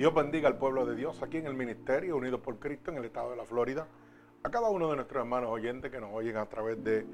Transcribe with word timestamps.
Dios 0.00 0.14
bendiga 0.14 0.48
al 0.48 0.56
pueblo 0.56 0.86
de 0.86 0.96
Dios 0.96 1.22
aquí 1.22 1.36
en 1.36 1.46
el 1.46 1.52
Ministerio 1.52 2.16
Unidos 2.16 2.40
por 2.40 2.58
Cristo 2.58 2.90
en 2.90 2.96
el 2.96 3.04
estado 3.04 3.32
de 3.32 3.36
la 3.36 3.44
Florida. 3.44 3.86
A 4.42 4.50
cada 4.50 4.70
uno 4.70 4.88
de 4.88 4.96
nuestros 4.96 5.20
hermanos 5.20 5.50
oyentes 5.50 5.90
que 5.90 6.00
nos 6.00 6.10
oyen 6.14 6.38
a 6.38 6.46
través 6.46 6.82
de 6.82 7.04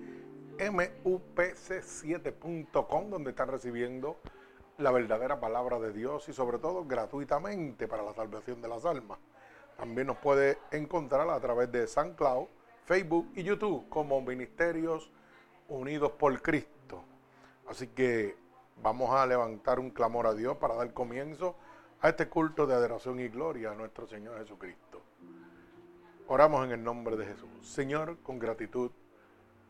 mupc7.com, 0.57 3.11
donde 3.11 3.31
están 3.31 3.49
recibiendo 3.49 4.21
la 4.79 4.93
verdadera 4.93 5.41
palabra 5.41 5.81
de 5.81 5.93
Dios 5.93 6.29
y 6.29 6.33
sobre 6.33 6.61
todo 6.61 6.85
gratuitamente 6.85 7.89
para 7.89 8.05
la 8.05 8.15
salvación 8.15 8.63
de 8.63 8.69
las 8.69 8.85
almas. 8.85 9.19
También 9.77 10.07
nos 10.07 10.19
puede 10.19 10.59
encontrar 10.71 11.29
a 11.29 11.41
través 11.41 11.73
de 11.73 11.89
San 11.89 12.15
Cloud, 12.15 12.47
Facebook 12.85 13.33
y 13.35 13.43
YouTube 13.43 13.89
como 13.89 14.21
Ministerios 14.21 15.11
Unidos 15.67 16.13
por 16.13 16.41
Cristo. 16.41 17.03
Así 17.69 17.89
que 17.89 18.37
vamos 18.81 19.11
a 19.11 19.27
levantar 19.27 19.81
un 19.81 19.91
clamor 19.91 20.29
a 20.29 20.35
Dios 20.35 20.57
para 20.59 20.77
dar 20.77 20.93
comienzo 20.93 21.57
a 22.01 22.11
este 22.11 22.29
culto 22.29 22.67
de 22.67 22.75
adoración 22.75 23.21
y 23.21 23.29
gloria 23.29 23.71
a 23.71 23.75
nuestro 23.75 24.07
Señor 24.07 24.39
Jesucristo. 24.39 25.03
Oramos 26.29 26.67
en 26.67 26.73
el 26.73 26.85
nombre 26.85 27.17
de 27.17 27.25
Jesús. 27.25 27.49
Señor, 27.63 28.19
con 28.23 28.39
gratitud, 28.39 28.91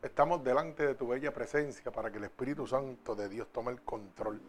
estamos 0.02 0.42
delante 0.42 0.86
de 0.86 0.94
tu 0.96 1.06
bella 1.06 1.32
presencia 1.32 1.92
para 1.92 2.10
que 2.10 2.18
el 2.18 2.24
Espíritu 2.24 2.66
Santo 2.66 3.14
de 3.14 3.28
Dios 3.28 3.48
tome 3.52 3.70
el 3.70 3.80
control 3.82 4.40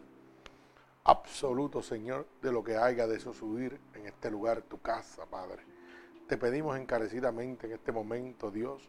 absoluto, 1.04 1.80
Señor, 1.80 2.26
de 2.42 2.50
lo 2.50 2.64
que 2.64 2.76
haya 2.76 3.06
de 3.06 3.20
subir 3.20 3.80
en 3.94 4.06
este 4.06 4.30
lugar, 4.30 4.62
tu 4.62 4.80
casa, 4.80 5.24
Padre. 5.26 5.62
Te 6.26 6.36
pedimos 6.36 6.76
encarecidamente 6.76 7.66
en 7.68 7.74
este 7.74 7.92
momento, 7.92 8.50
Dios, 8.50 8.88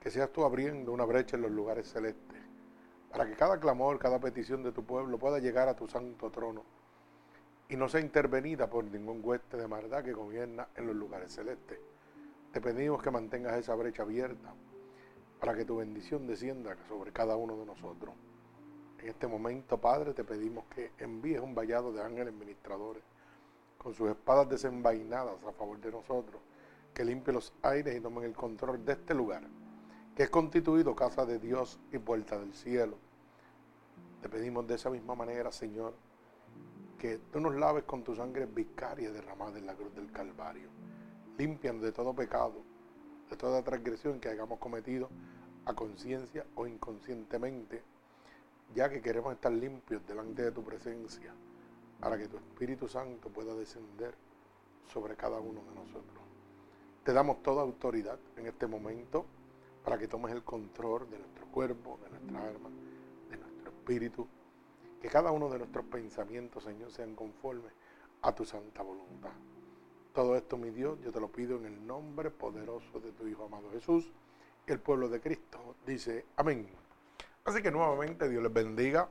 que 0.00 0.10
seas 0.10 0.32
tú 0.32 0.44
abriendo 0.44 0.92
una 0.92 1.04
brecha 1.04 1.36
en 1.36 1.42
los 1.42 1.50
lugares 1.50 1.90
celestes, 1.90 2.38
para 3.10 3.26
que 3.26 3.34
cada 3.34 3.58
clamor, 3.58 3.98
cada 3.98 4.20
petición 4.20 4.62
de 4.62 4.72
tu 4.72 4.84
pueblo 4.84 5.18
pueda 5.18 5.40
llegar 5.40 5.68
a 5.68 5.76
tu 5.76 5.88
santo 5.88 6.30
trono 6.30 6.77
y 7.68 7.76
no 7.76 7.88
sea 7.88 8.00
intervenida 8.00 8.68
por 8.68 8.84
ningún 8.84 9.20
hueste 9.22 9.56
de 9.56 9.68
maldad 9.68 10.02
que 10.02 10.12
gobierna 10.12 10.68
en 10.74 10.86
los 10.86 10.96
lugares 10.96 11.32
celestes. 11.32 11.78
Te 12.52 12.60
pedimos 12.60 13.02
que 13.02 13.10
mantengas 13.10 13.58
esa 13.58 13.74
brecha 13.74 14.02
abierta 14.02 14.54
para 15.38 15.54
que 15.54 15.64
tu 15.64 15.76
bendición 15.76 16.26
descienda 16.26 16.76
sobre 16.88 17.12
cada 17.12 17.36
uno 17.36 17.56
de 17.58 17.66
nosotros. 17.66 18.14
En 18.98 19.08
este 19.08 19.26
momento, 19.26 19.78
Padre, 19.78 20.14
te 20.14 20.24
pedimos 20.24 20.64
que 20.74 20.90
envíes 20.98 21.40
un 21.40 21.54
vallado 21.54 21.92
de 21.92 22.02
ángeles 22.02 22.32
ministradores 22.32 23.02
con 23.76 23.94
sus 23.94 24.08
espadas 24.10 24.48
desenvainadas 24.48 25.36
a 25.44 25.52
favor 25.52 25.78
de 25.78 25.92
nosotros, 25.92 26.40
que 26.92 27.04
limpie 27.04 27.32
los 27.32 27.52
aires 27.62 27.96
y 27.96 28.00
tomen 28.00 28.24
el 28.24 28.34
control 28.34 28.84
de 28.84 28.94
este 28.94 29.14
lugar, 29.14 29.42
que 30.16 30.24
es 30.24 30.30
constituido 30.30 30.96
casa 30.96 31.24
de 31.24 31.38
Dios 31.38 31.78
y 31.92 31.98
puerta 31.98 32.38
del 32.38 32.54
cielo. 32.54 32.96
Te 34.20 34.28
pedimos 34.28 34.66
de 34.66 34.74
esa 34.74 34.90
misma 34.90 35.14
manera, 35.14 35.52
Señor, 35.52 35.94
que 36.98 37.18
tú 37.32 37.40
nos 37.40 37.54
laves 37.54 37.84
con 37.84 38.02
tu 38.02 38.14
sangre 38.14 38.46
vicaria 38.46 39.12
derramada 39.12 39.58
en 39.58 39.66
la 39.66 39.74
cruz 39.74 39.94
del 39.94 40.10
Calvario. 40.10 40.68
Limpian 41.38 41.80
de 41.80 41.92
todo 41.92 42.12
pecado, 42.12 42.62
de 43.30 43.36
toda 43.36 43.62
transgresión 43.62 44.18
que 44.18 44.28
hayamos 44.28 44.58
cometido 44.58 45.08
a 45.64 45.74
conciencia 45.74 46.44
o 46.56 46.66
inconscientemente, 46.66 47.82
ya 48.74 48.88
que 48.88 49.00
queremos 49.00 49.32
estar 49.32 49.52
limpios 49.52 50.04
delante 50.06 50.42
de 50.42 50.50
tu 50.50 50.64
presencia, 50.64 51.32
para 52.00 52.18
que 52.18 52.26
tu 52.26 52.36
Espíritu 52.36 52.88
Santo 52.88 53.28
pueda 53.28 53.54
descender 53.54 54.14
sobre 54.92 55.14
cada 55.14 55.38
uno 55.38 55.62
de 55.62 55.74
nosotros. 55.74 56.18
Te 57.04 57.12
damos 57.12 57.42
toda 57.42 57.62
autoridad 57.62 58.18
en 58.36 58.46
este 58.46 58.66
momento 58.66 59.24
para 59.84 59.98
que 59.98 60.08
tomes 60.08 60.32
el 60.32 60.42
control 60.42 61.08
de 61.08 61.18
nuestro 61.18 61.46
cuerpo, 61.46 61.98
de 62.02 62.10
nuestra 62.10 62.48
alma, 62.48 62.70
de 63.30 63.36
nuestro 63.36 63.70
espíritu 63.70 64.26
que 65.00 65.08
cada 65.08 65.30
uno 65.30 65.48
de 65.48 65.58
nuestros 65.58 65.84
pensamientos, 65.86 66.64
Señor, 66.64 66.90
sean 66.90 67.14
conformes 67.14 67.72
a 68.22 68.34
tu 68.34 68.44
santa 68.44 68.82
voluntad. 68.82 69.30
Todo 70.12 70.36
esto, 70.36 70.56
mi 70.56 70.70
Dios, 70.70 70.98
yo 71.02 71.12
te 71.12 71.20
lo 71.20 71.28
pido 71.28 71.56
en 71.58 71.66
el 71.66 71.86
nombre 71.86 72.30
poderoso 72.30 72.98
de 72.98 73.12
tu 73.12 73.26
Hijo 73.26 73.44
amado 73.44 73.70
Jesús. 73.70 74.10
El 74.66 74.80
pueblo 74.80 75.08
de 75.08 75.20
Cristo 75.20 75.76
dice 75.86 76.26
amén. 76.36 76.68
Así 77.44 77.62
que 77.62 77.70
nuevamente 77.70 78.28
Dios 78.28 78.42
les 78.42 78.52
bendiga. 78.52 79.08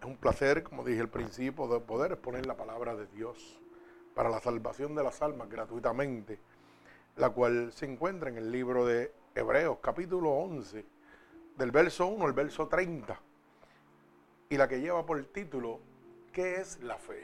Es 0.00 0.06
un 0.06 0.16
placer, 0.16 0.62
como 0.62 0.84
dije 0.84 1.00
al 1.00 1.08
principio, 1.08 1.66
de 1.66 1.80
poder 1.80 2.12
exponer 2.12 2.46
la 2.46 2.56
palabra 2.56 2.94
de 2.94 3.06
Dios 3.08 3.60
para 4.14 4.30
la 4.30 4.40
salvación 4.40 4.94
de 4.94 5.02
las 5.02 5.20
almas 5.20 5.50
gratuitamente, 5.50 6.38
la 7.16 7.30
cual 7.30 7.72
se 7.72 7.86
encuentra 7.86 8.30
en 8.30 8.38
el 8.38 8.52
libro 8.52 8.86
de 8.86 9.12
Hebreos 9.34 9.78
capítulo 9.82 10.30
11, 10.30 10.86
del 11.58 11.70
verso 11.72 12.06
1 12.06 12.24
al 12.24 12.32
verso 12.32 12.68
30 12.68 13.25
y 14.48 14.56
la 14.56 14.68
que 14.68 14.80
lleva 14.80 15.04
por 15.04 15.22
título 15.26 15.80
¿Qué 16.32 16.56
es 16.56 16.82
la 16.82 16.96
fe? 16.96 17.22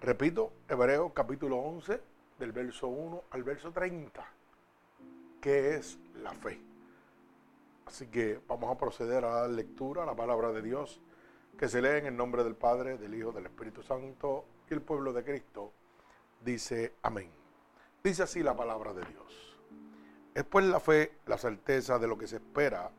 Repito, 0.00 0.52
Hebreos 0.68 1.12
capítulo 1.14 1.56
11, 1.56 2.00
del 2.38 2.52
verso 2.52 2.88
1 2.88 3.24
al 3.30 3.42
verso 3.42 3.72
30. 3.72 4.24
¿Qué 5.40 5.74
es 5.74 5.98
la 6.22 6.32
fe? 6.32 6.60
Así 7.86 8.08
que 8.08 8.40
vamos 8.46 8.70
a 8.70 8.78
proceder 8.78 9.24
a 9.24 9.42
la 9.42 9.48
lectura, 9.48 10.02
a 10.02 10.06
la 10.06 10.14
palabra 10.14 10.52
de 10.52 10.60
Dios, 10.60 11.00
que 11.58 11.68
se 11.68 11.80
lee 11.80 11.98
en 11.98 12.06
el 12.06 12.16
nombre 12.16 12.44
del 12.44 12.56
Padre, 12.56 12.98
del 12.98 13.14
Hijo, 13.14 13.32
del 13.32 13.46
Espíritu 13.46 13.82
Santo 13.82 14.44
y 14.70 14.74
el 14.74 14.82
pueblo 14.82 15.12
de 15.12 15.24
Cristo. 15.24 15.72
Dice 16.44 16.92
amén. 17.02 17.30
Dice 18.04 18.22
así 18.22 18.42
la 18.42 18.54
palabra 18.54 18.92
de 18.92 19.04
Dios. 19.06 19.58
Es 20.34 20.44
pues 20.44 20.66
la 20.66 20.78
fe, 20.78 21.12
la 21.26 21.38
certeza 21.38 21.98
de 21.98 22.06
lo 22.06 22.18
que 22.18 22.26
se 22.26 22.36
espera 22.36 22.90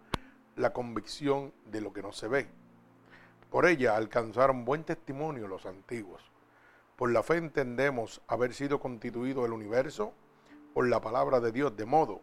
la 0.58 0.74
convicción 0.74 1.54
de 1.66 1.82
lo 1.82 1.94
que 1.94 2.02
no 2.02 2.12
se 2.12 2.28
ve. 2.28 2.50
Por 3.50 3.66
ella 3.66 3.96
alcanzaron 3.96 4.66
buen 4.66 4.84
testimonio 4.84 5.48
los 5.48 5.66
antiguos. 5.66 6.32
Por 6.98 7.12
la 7.12 7.24
fe 7.24 7.38
entendemos 7.38 8.22
haber 8.28 8.54
sido 8.54 8.80
constituido 8.80 9.46
el 9.46 9.54
universo 9.54 10.14
por 10.74 10.90
la 10.90 11.00
palabra 11.00 11.40
de 11.40 11.52
Dios, 11.52 11.78
de 11.78 11.86
modo 11.86 12.22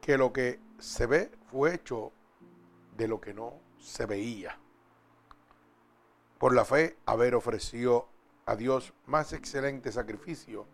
que 0.00 0.16
lo 0.18 0.32
que 0.32 0.60
se 0.78 1.06
ve 1.06 1.30
fue 1.50 1.74
hecho 1.74 2.12
de 2.96 3.08
lo 3.08 3.20
que 3.20 3.34
no 3.34 3.54
se 3.78 4.06
veía. 4.06 4.58
Por 6.38 6.54
la 6.54 6.64
fe, 6.64 6.98
haber 7.06 7.34
ofrecido 7.34 8.08
a 8.46 8.56
Dios 8.56 8.92
más 9.06 9.32
excelente 9.32 9.90
sacrificio 9.90 10.66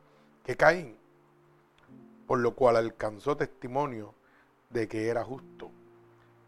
que 0.45 0.57
Caín, 0.57 0.97
por 2.27 2.41
lo 2.41 2.55
cual 2.55 2.77
alcanzó 2.77 3.37
testimonio 3.37 4.15
de 4.71 4.89
que 4.89 5.09
era 5.09 5.25
justo 5.25 5.71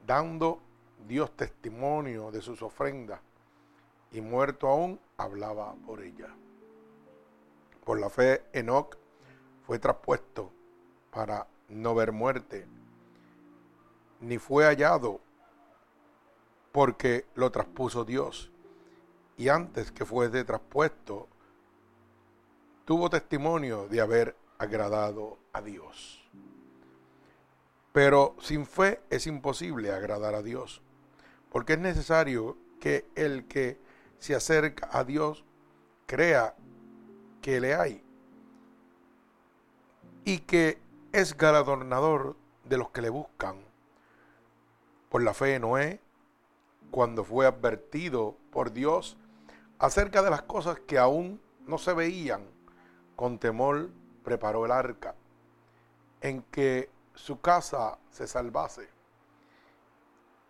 dando 0.08 0.58
Dios 1.06 1.30
testimonio 1.36 2.30
de 2.30 2.40
sus 2.40 2.62
ofrendas, 2.62 3.20
y 4.10 4.22
muerto 4.22 4.66
aún 4.66 4.98
hablaba 5.18 5.74
por 5.86 6.02
ella. 6.02 6.34
Por 7.84 8.00
la 8.00 8.08
fe, 8.08 8.42
Enoch 8.54 8.96
fue 9.66 9.78
traspuesto 9.78 10.50
para 11.10 11.46
no 11.68 11.94
ver 11.94 12.12
muerte, 12.12 12.66
ni 14.20 14.38
fue 14.38 14.64
hallado 14.64 15.20
porque 16.72 17.26
lo 17.34 17.50
traspuso 17.50 18.06
Dios. 18.06 18.50
Y 19.36 19.50
antes 19.50 19.92
que 19.92 20.06
fuese 20.06 20.42
traspuesto, 20.42 21.28
tuvo 22.86 23.10
testimonio 23.10 23.86
de 23.88 24.00
haber 24.00 24.36
agradado 24.56 25.36
a 25.52 25.60
Dios. 25.60 26.17
Pero 27.92 28.36
sin 28.40 28.66
fe 28.66 29.00
es 29.10 29.26
imposible 29.26 29.92
agradar 29.92 30.34
a 30.34 30.42
Dios, 30.42 30.82
porque 31.50 31.74
es 31.74 31.78
necesario 31.78 32.56
que 32.80 33.06
el 33.14 33.46
que 33.46 33.78
se 34.18 34.34
acerca 34.34 34.88
a 34.92 35.04
Dios 35.04 35.44
crea 36.06 36.54
que 37.42 37.60
le 37.60 37.74
hay 37.74 38.02
y 40.24 40.40
que 40.40 40.78
es 41.12 41.36
galardonador 41.36 42.36
de 42.64 42.76
los 42.76 42.90
que 42.90 43.02
le 43.02 43.08
buscan. 43.08 43.56
Por 45.08 45.22
la 45.22 45.32
fe 45.32 45.46
de 45.46 45.60
Noé, 45.60 46.00
cuando 46.90 47.24
fue 47.24 47.46
advertido 47.46 48.36
por 48.50 48.72
Dios 48.72 49.16
acerca 49.78 50.22
de 50.22 50.30
las 50.30 50.42
cosas 50.42 50.80
que 50.80 50.98
aún 50.98 51.40
no 51.66 51.78
se 51.78 51.94
veían, 51.94 52.44
con 53.16 53.38
temor 53.38 53.90
preparó 54.22 54.66
el 54.66 54.72
arca, 54.72 55.14
en 56.20 56.42
que 56.42 56.90
su 57.18 57.40
casa 57.40 57.98
se 58.10 58.26
salvase. 58.26 58.88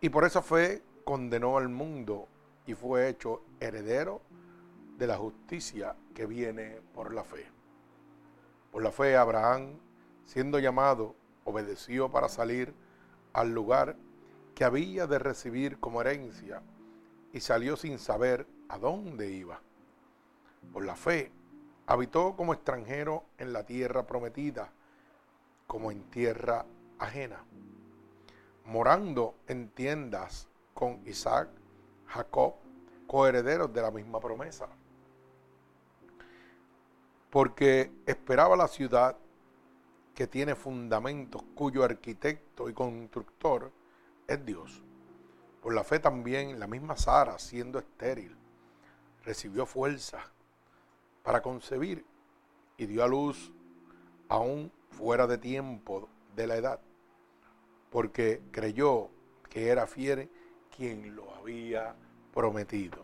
Y 0.01 0.11
por 0.11 0.25
esa 0.25 0.43
fe 0.43 0.83
condenó 1.05 1.57
al 1.57 1.69
mundo 1.69 2.29
y 2.67 2.75
fue 2.75 3.09
hecho 3.09 3.43
heredero 3.59 4.21
de 4.97 5.07
la 5.07 5.17
justicia 5.17 5.97
que 6.15 6.27
viene 6.27 6.81
por 6.95 7.13
la 7.15 7.25
fe. 7.25 7.47
Por 8.71 8.83
la 8.83 8.93
fe 8.93 9.17
Abraham, 9.17 9.79
siendo 10.25 10.59
llamado, 10.59 11.17
obedeció 11.45 12.11
para 12.11 12.29
salir 12.29 12.75
al 13.33 13.53
lugar 13.53 13.97
que 14.55 14.65
había 14.65 15.07
de 15.07 15.19
recibir 15.19 15.81
como 15.81 16.03
herencia 16.03 16.63
y 17.33 17.41
salió 17.41 17.77
sin 17.77 17.99
saber 17.99 18.47
a 18.69 18.79
dónde 18.79 19.31
iba. 19.31 19.61
Por 20.73 20.85
la 20.85 20.97
fe 20.97 21.33
habitó 21.87 22.37
como 22.37 22.53
extranjero 22.53 23.25
en 23.39 23.53
la 23.53 23.65
tierra 23.65 24.07
prometida 24.07 24.71
como 25.69 25.93
en 25.93 26.03
tierra 26.11 26.65
ajena, 26.99 27.45
morando 28.65 29.37
en 29.47 29.69
tiendas 29.69 30.49
con 30.75 31.01
Isaac, 31.07 31.51
Jacob, 32.07 32.55
coherederos 33.07 33.73
de 33.73 33.83
la 33.83 33.91
misma 33.91 34.19
promesa. 34.19 34.69
Porque 37.31 37.93
esperaba 38.07 38.57
la 38.57 38.67
ciudad 38.67 39.17
que 40.15 40.27
tiene 40.27 40.57
fundamentos, 40.57 41.43
cuyo 41.55 41.85
arquitecto 41.85 42.69
y 42.69 42.73
constructor 42.73 43.71
es 44.27 44.45
Dios. 44.45 44.83
Por 45.63 45.75
la 45.75 45.85
fe 45.85 45.99
también 45.99 46.59
la 46.59 46.67
misma 46.67 46.97
Sara, 46.97 47.39
siendo 47.39 47.79
estéril, 47.79 48.35
recibió 49.23 49.67
fuerza 49.67 50.19
para 51.23 51.43
concebir 51.43 52.07
y 52.79 52.87
dio 52.87 53.05
a 53.05 53.07
luz 53.07 53.53
aún 54.29 54.73
fuera 54.99 55.29
de 55.29 55.39
tiempo 55.39 56.09
de 56.35 56.49
la 56.49 56.57
edad, 56.57 56.81
porque 57.91 58.43
creyó 58.51 59.11
que 59.49 59.69
era 59.69 59.87
fiel 59.87 60.29
quien 60.77 61.15
lo 61.15 61.33
había 61.37 61.95
prometido. 62.35 62.99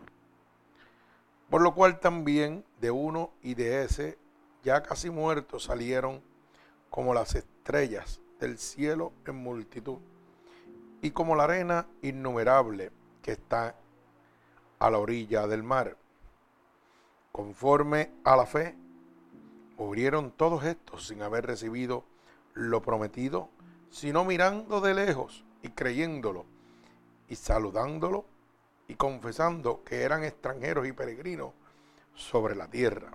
Por 1.49 1.61
lo 1.61 1.73
cual 1.73 2.01
también 2.01 2.65
de 2.81 2.91
uno 2.91 3.31
y 3.41 3.53
de 3.53 3.83
ese, 3.83 4.17
ya 4.61 4.83
casi 4.83 5.09
muertos, 5.09 5.63
salieron 5.63 6.21
como 6.89 7.13
las 7.13 7.33
estrellas 7.33 8.19
del 8.41 8.57
cielo 8.57 9.13
en 9.25 9.37
multitud, 9.37 9.99
y 11.01 11.11
como 11.11 11.35
la 11.35 11.45
arena 11.45 11.87
innumerable 12.01 12.91
que 13.21 13.31
está 13.31 13.73
a 14.79 14.89
la 14.89 14.97
orilla 14.97 15.47
del 15.47 15.63
mar. 15.63 15.95
Conforme 17.31 18.11
a 18.25 18.35
la 18.35 18.45
fe, 18.45 18.75
murieron 19.77 20.31
todos 20.31 20.63
estos 20.63 21.07
sin 21.07 21.21
haber 21.21 21.45
recibido 21.45 22.03
lo 22.53 22.81
prometido, 22.81 23.49
sino 23.89 24.25
mirando 24.25 24.81
de 24.81 24.93
lejos 24.93 25.43
y 25.61 25.69
creyéndolo 25.69 26.45
y 27.27 27.35
saludándolo 27.35 28.25
y 28.87 28.95
confesando 28.95 29.83
que 29.83 30.03
eran 30.03 30.23
extranjeros 30.23 30.87
y 30.87 30.91
peregrinos 30.91 31.53
sobre 32.13 32.55
la 32.55 32.69
tierra. 32.69 33.11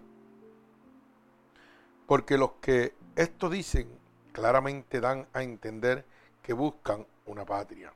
Porque 2.07 2.37
los 2.37 2.53
que 2.61 2.95
esto 3.17 3.49
dicen 3.49 3.89
claramente 4.33 5.01
dan 5.01 5.27
a 5.33 5.43
entender 5.43 6.05
que 6.43 6.53
buscan 6.53 7.07
una 7.27 7.45
patria. 7.45 7.93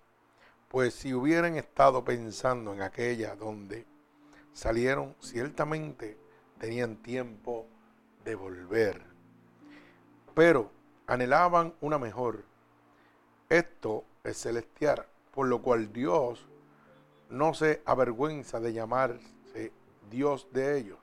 Pues 0.69 0.95
si 0.95 1.15
hubieran 1.15 1.57
estado 1.57 2.05
pensando 2.05 2.73
en 2.73 2.83
aquella 2.83 3.35
donde 3.37 3.87
salieron, 4.53 5.15
ciertamente 5.21 6.19
tenían 6.59 6.97
tiempo 6.97 7.67
de 8.25 8.35
volver. 8.35 9.03
Pero 10.35 10.71
anhelaban 11.07 11.75
una 11.81 11.99
mejor. 11.99 12.45
Esto 13.49 14.05
es 14.25 14.39
celestial, 14.39 15.07
por 15.33 15.47
lo 15.47 15.63
cual 15.63 15.93
Dios 15.93 16.49
no 17.31 17.55
se 17.55 17.83
avergüenza 17.85 18.61
de 18.61 18.73
llamarse 18.73 19.73
Dios 20.11 20.49
de 20.53 20.79
ellos, 20.79 20.99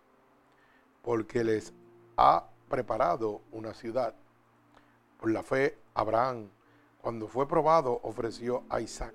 porque 1.01 1.43
les 1.43 1.73
ha 2.17 2.47
preparado 2.69 3.41
una 3.51 3.73
ciudad. 3.73 4.15
Por 5.19 5.31
la 5.31 5.43
fe, 5.43 5.77
Abraham, 5.93 6.49
cuando 7.01 7.27
fue 7.27 7.47
probado, 7.47 7.99
ofreció 8.03 8.63
a 8.69 8.81
Isaac. 8.81 9.13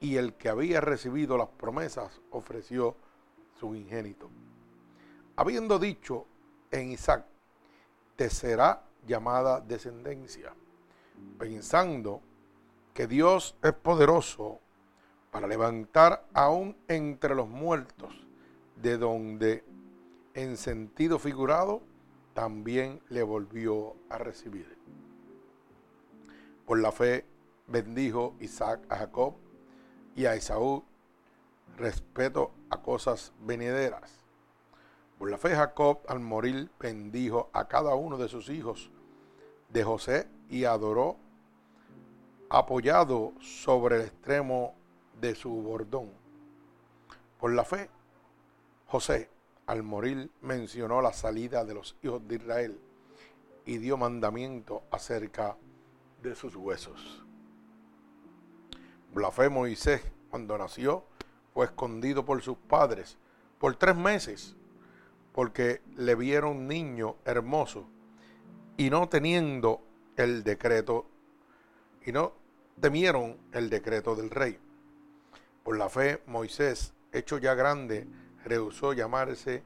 Y 0.00 0.16
el 0.16 0.34
que 0.34 0.48
había 0.48 0.80
recibido 0.80 1.38
las 1.38 1.48
promesas 1.48 2.20
ofreció 2.30 2.96
su 3.58 3.74
ingénito. 3.74 4.30
Habiendo 5.36 5.78
dicho 5.78 6.26
en 6.70 6.92
Isaac, 6.92 7.26
te 8.16 8.30
será 8.30 8.82
llamada 9.06 9.60
descendencia, 9.60 10.54
pensando 11.38 12.22
que 12.94 13.06
Dios 13.06 13.54
es 13.62 13.74
poderoso 13.74 14.60
para 15.30 15.46
levantar 15.46 16.26
aún 16.32 16.74
entre 16.88 17.34
los 17.34 17.48
muertos, 17.48 18.14
de 18.76 18.96
donde 18.96 19.64
en 20.32 20.56
sentido 20.56 21.18
figurado 21.18 21.82
también 22.32 23.02
le 23.10 23.22
volvió 23.22 23.94
a 24.08 24.16
recibir. 24.16 24.78
Por 26.64 26.78
la 26.80 26.92
fe 26.92 27.26
bendijo 27.66 28.34
Isaac 28.40 28.80
a 28.88 28.96
Jacob 28.96 29.34
y 30.14 30.24
a 30.24 30.34
Esaú 30.34 30.82
respeto 31.76 32.52
a 32.70 32.80
cosas 32.80 33.32
venideras. 33.40 34.25
Por 35.18 35.30
la 35.30 35.38
fe 35.38 35.54
Jacob 35.54 36.00
al 36.08 36.20
morir 36.20 36.70
bendijo 36.78 37.50
a 37.52 37.66
cada 37.66 37.94
uno 37.94 38.18
de 38.18 38.28
sus 38.28 38.48
hijos 38.50 38.90
de 39.70 39.82
José 39.82 40.28
y 40.50 40.64
adoró 40.64 41.16
apoyado 42.48 43.32
sobre 43.40 43.96
el 43.96 44.02
extremo 44.02 44.74
de 45.20 45.34
su 45.34 45.50
bordón. 45.50 46.10
Por 47.40 47.52
la 47.52 47.64
fe, 47.64 47.90
José, 48.86 49.30
al 49.66 49.82
morir, 49.82 50.30
mencionó 50.42 51.02
la 51.02 51.12
salida 51.12 51.64
de 51.64 51.74
los 51.74 51.96
hijos 52.02 52.26
de 52.28 52.36
Israel 52.36 52.80
y 53.64 53.78
dio 53.78 53.96
mandamiento 53.96 54.84
acerca 54.90 55.56
de 56.22 56.34
sus 56.34 56.54
huesos. 56.54 57.24
Por 59.12 59.22
la 59.22 59.32
fe, 59.32 59.48
Moisés, 59.48 60.02
cuando 60.30 60.56
nació, 60.56 61.04
fue 61.52 61.66
escondido 61.66 62.24
por 62.24 62.40
sus 62.42 62.56
padres 62.58 63.16
por 63.58 63.74
tres 63.76 63.96
meses, 63.96 64.54
porque 65.36 65.82
le 65.96 66.14
vieron 66.14 66.66
niño 66.66 67.16
hermoso 67.26 67.86
y 68.78 68.88
no 68.88 69.06
teniendo 69.10 69.82
el 70.16 70.42
decreto, 70.42 71.10
y 72.06 72.10
no 72.10 72.32
temieron 72.80 73.36
el 73.52 73.68
decreto 73.68 74.16
del 74.16 74.30
rey. 74.30 74.58
Por 75.62 75.76
la 75.76 75.90
fe, 75.90 76.22
Moisés, 76.24 76.94
hecho 77.12 77.36
ya 77.36 77.52
grande, 77.52 78.06
rehusó 78.46 78.94
llamarse 78.94 79.62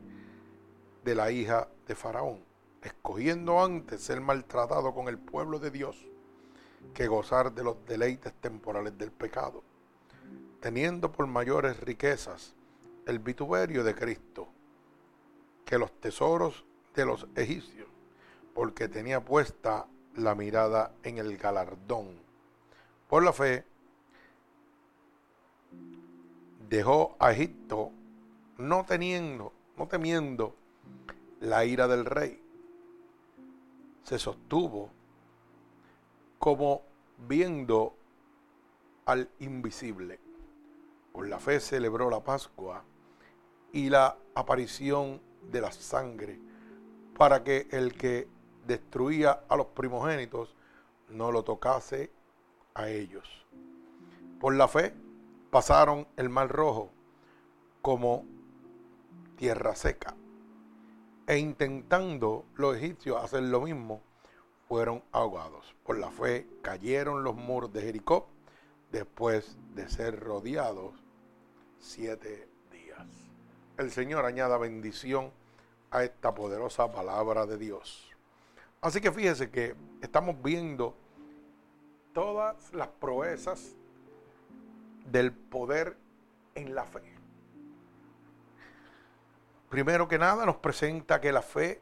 de 1.05 1.14
la 1.14 1.31
hija 1.31 1.69
de 1.87 1.94
Faraón, 1.94 2.41
escogiendo 2.82 3.62
antes 3.62 4.03
ser 4.03 4.20
maltratado 4.20 4.93
con 4.93 5.06
el 5.06 5.19
pueblo 5.19 5.60
de 5.60 5.70
Dios 5.70 6.05
que 6.94 7.06
gozar 7.06 7.53
de 7.53 7.62
los 7.62 7.77
deleites 7.86 8.32
temporales 8.41 8.98
del 8.98 9.12
pecado, 9.12 9.62
teniendo 10.58 11.12
por 11.12 11.29
mayores 11.29 11.79
riquezas 11.79 12.56
el 13.06 13.20
vituperio 13.20 13.84
de 13.84 13.94
Cristo 13.94 14.48
que 15.70 15.79
los 15.79 15.93
tesoros 16.00 16.65
de 16.96 17.06
los 17.06 17.29
egipcios, 17.36 17.86
porque 18.55 18.89
tenía 18.89 19.24
puesta 19.24 19.86
la 20.17 20.34
mirada 20.34 20.93
en 21.05 21.19
el 21.19 21.36
galardón. 21.36 22.08
Por 23.08 23.22
la 23.22 23.32
fe, 23.32 23.65
dejó 26.69 27.15
a 27.20 27.31
Egipto 27.31 27.93
no 28.58 28.84
teniendo, 28.84 29.53
no 29.77 29.86
temiendo 29.86 30.56
la 31.39 31.65
ira 31.65 31.86
del 31.86 32.05
rey. 32.05 32.43
Se 34.03 34.19
sostuvo 34.19 34.91
como 36.41 36.82
viendo 37.29 37.94
al 39.06 39.31
invisible. 39.39 40.19
Por 41.12 41.29
la 41.29 41.39
fe 41.39 41.60
celebró 41.60 42.10
la 42.10 42.24
Pascua 42.24 42.82
y 43.72 43.89
la 43.89 44.17
aparición 44.34 45.30
de 45.43 45.61
la 45.61 45.73
sangre, 45.73 46.39
para 47.17 47.43
que 47.44 47.69
el 47.70 47.94
que 47.94 48.29
destruía 48.67 49.44
a 49.49 49.56
los 49.56 49.67
primogénitos 49.67 50.55
no 51.09 51.32
lo 51.32 51.43
tocase 51.43 52.11
a 52.75 52.89
ellos. 52.89 53.29
Por 54.41 54.55
la 54.55 54.69
fe 54.69 54.94
pasaron 55.51 56.06
el 56.17 56.29
mar 56.29 56.49
rojo 56.49 56.91
como 57.82 58.25
tierra 59.37 59.75
seca. 59.75 60.15
E 61.27 61.39
intentando 61.39 62.44
los 62.55 62.77
egipcios 62.77 63.23
hacer 63.23 63.43
lo 63.43 63.61
mismo, 63.61 64.01
fueron 64.69 65.03
ahogados. 65.13 65.75
Por 65.85 65.99
la 65.99 66.11
fe 66.11 66.47
cayeron 66.63 67.25
los 67.25 67.35
muros 67.35 67.73
de 67.73 67.82
Jericó 67.82 68.29
después 68.93 69.56
de 69.75 69.89
ser 69.89 70.20
rodeados 70.20 70.94
siete. 71.79 72.50
El 73.81 73.91
Señor 73.91 74.27
añada 74.27 74.58
bendición 74.58 75.31
a 75.91 76.05
esta 76.05 76.34
poderosa 76.34 76.93
palabra 76.93 77.46
de 77.46 77.56
Dios. 77.56 78.15
Así 78.82 79.01
que 79.01 79.10
fíjese 79.10 79.49
que 79.51 79.75
estamos 80.03 80.37
viendo 80.43 80.94
todas 82.13 82.75
las 82.75 82.89
proezas 82.89 83.75
del 85.06 85.32
poder 85.32 85.96
en 86.55 86.75
la 86.75 86.84
fe. 86.84 87.01
Primero 89.70 90.06
que 90.08 90.19
nada 90.19 90.44
nos 90.44 90.56
presenta 90.56 91.19
que 91.19 91.32
la 91.32 91.41
fe 91.41 91.81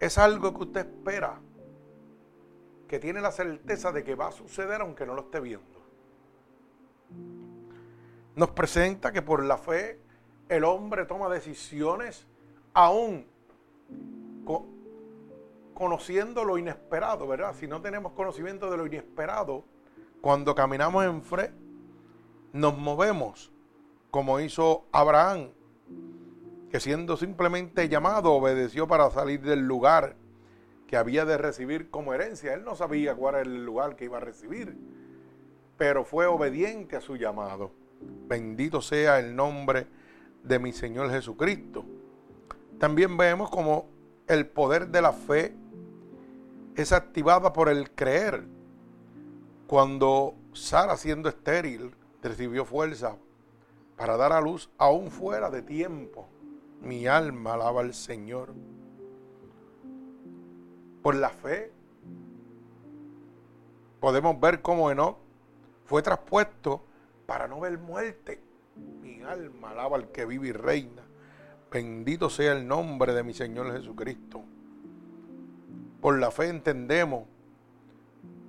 es 0.00 0.18
algo 0.18 0.52
que 0.54 0.62
usted 0.64 0.86
espera, 0.88 1.38
que 2.88 2.98
tiene 2.98 3.20
la 3.20 3.30
certeza 3.30 3.92
de 3.92 4.02
que 4.02 4.16
va 4.16 4.26
a 4.26 4.32
suceder 4.32 4.80
aunque 4.80 5.06
no 5.06 5.14
lo 5.14 5.20
esté 5.20 5.38
viendo. 5.38 5.80
Nos 8.34 8.50
presenta 8.50 9.12
que 9.12 9.22
por 9.22 9.44
la 9.44 9.56
fe 9.56 10.07
el 10.48 10.64
hombre 10.64 11.04
toma 11.04 11.28
decisiones 11.28 12.26
aún 12.74 13.26
conociendo 15.74 16.44
lo 16.44 16.58
inesperado, 16.58 17.28
¿verdad? 17.28 17.54
Si 17.54 17.66
no 17.68 17.80
tenemos 17.80 18.12
conocimiento 18.12 18.70
de 18.70 18.76
lo 18.76 18.86
inesperado, 18.86 19.64
cuando 20.20 20.54
caminamos 20.54 21.04
en 21.04 21.22
fe, 21.22 21.52
nos 22.52 22.76
movemos 22.76 23.52
como 24.10 24.40
hizo 24.40 24.86
Abraham, 24.90 25.50
que 26.70 26.80
siendo 26.80 27.16
simplemente 27.16 27.88
llamado 27.88 28.32
obedeció 28.32 28.88
para 28.88 29.10
salir 29.10 29.40
del 29.42 29.66
lugar 29.66 30.16
que 30.86 30.96
había 30.96 31.24
de 31.24 31.38
recibir 31.38 31.90
como 31.90 32.14
herencia. 32.14 32.54
Él 32.54 32.64
no 32.64 32.74
sabía 32.74 33.14
cuál 33.14 33.36
era 33.36 33.42
el 33.42 33.64
lugar 33.64 33.94
que 33.94 34.06
iba 34.06 34.16
a 34.16 34.20
recibir, 34.20 34.76
pero 35.76 36.04
fue 36.04 36.26
obediente 36.26 36.96
a 36.96 37.00
su 37.00 37.16
llamado. 37.16 37.70
Bendito 38.26 38.80
sea 38.80 39.18
el 39.18 39.36
nombre 39.36 39.86
de 40.48 40.58
mi 40.58 40.72
Señor 40.72 41.10
Jesucristo. 41.10 41.84
También 42.78 43.16
vemos 43.16 43.50
como 43.50 43.86
el 44.26 44.46
poder 44.46 44.88
de 44.88 45.02
la 45.02 45.12
fe 45.12 45.54
es 46.74 46.92
activada 46.92 47.52
por 47.52 47.68
el 47.68 47.90
creer. 47.90 48.44
Cuando 49.66 50.34
Sara, 50.54 50.96
siendo 50.96 51.28
estéril, 51.28 51.94
recibió 52.22 52.64
fuerza 52.64 53.16
para 53.96 54.16
dar 54.16 54.32
a 54.32 54.40
luz 54.40 54.70
aún 54.78 55.10
fuera 55.10 55.50
de 55.50 55.62
tiempo. 55.62 56.26
Mi 56.80 57.06
alma 57.06 57.54
alaba 57.54 57.80
al 57.80 57.92
Señor. 57.92 58.54
Por 61.02 61.14
la 61.16 61.30
fe 61.30 61.72
podemos 64.00 64.38
ver 64.40 64.62
cómo 64.62 64.90
Enoch 64.90 65.18
fue 65.84 66.02
traspuesto 66.02 66.84
para 67.26 67.48
no 67.48 67.60
ver 67.60 67.78
muerte. 67.78 68.47
Mi 69.02 69.22
alma 69.22 69.70
alaba 69.70 69.96
al 69.96 70.10
que 70.10 70.24
vive 70.24 70.48
y 70.48 70.52
reina. 70.52 71.02
Bendito 71.70 72.30
sea 72.30 72.52
el 72.52 72.66
nombre 72.66 73.12
de 73.12 73.22
mi 73.22 73.34
Señor 73.34 73.72
Jesucristo. 73.72 74.42
Por 76.00 76.18
la 76.18 76.30
fe 76.30 76.48
entendemos 76.48 77.24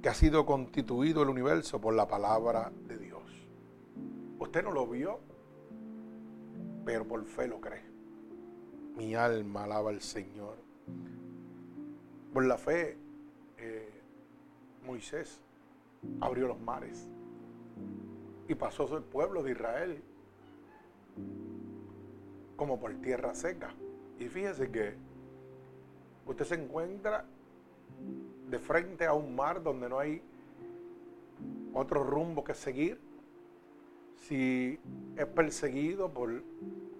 que 0.02 0.10
ha 0.10 0.14
sido 0.14 0.46
constituido 0.46 1.24
el 1.24 1.30
universo 1.30 1.82
por 1.82 1.94
la 1.94 2.08
palabra 2.08 2.72
de 2.88 2.98
Dios. 2.98 3.24
Usted 4.40 4.64
no 4.64 4.72
lo 4.72 4.88
vio, 4.88 5.20
pero 6.86 7.06
por 7.06 7.26
fe 7.26 7.48
lo 7.48 7.60
cree. 7.60 7.84
Mi 8.96 9.16
alma 9.16 9.66
alaba 9.66 9.90
al 9.90 10.02
Señor. 10.02 10.56
Por 12.34 12.46
la 12.46 12.58
fe, 12.58 12.98
eh, 13.58 14.02
Moisés 14.86 15.42
abrió 16.22 16.48
los 16.48 16.60
mares 16.60 17.10
y 18.48 18.56
pasó 18.56 18.98
el 18.98 19.04
pueblo 19.04 19.44
de 19.44 19.52
Israel 19.52 20.04
como 22.56 22.80
por 22.80 22.94
tierra 22.96 23.34
seca. 23.34 23.74
Y 24.20 24.28
fíjese 24.28 24.70
que 24.70 24.94
usted 26.26 26.46
se 26.46 26.56
encuentra 26.56 27.26
de 28.50 28.60
frente 28.60 29.06
a 29.06 29.14
un 29.14 29.36
mar 29.36 29.64
donde 29.64 29.88
no 29.88 30.00
hay 30.00 30.22
otro 31.74 32.04
rumbo 32.04 32.44
que 32.44 32.54
seguir. 32.54 33.00
Si 34.16 34.80
es 35.16 35.26
perseguido 35.28 36.12
por 36.12 36.44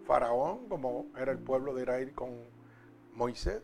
Faraón, 0.06 0.68
como 0.70 1.08
era 1.18 1.32
el 1.32 1.40
pueblo 1.40 1.74
de 1.74 1.82
Israel 1.82 2.14
con 2.14 2.30
Moisés, 3.14 3.62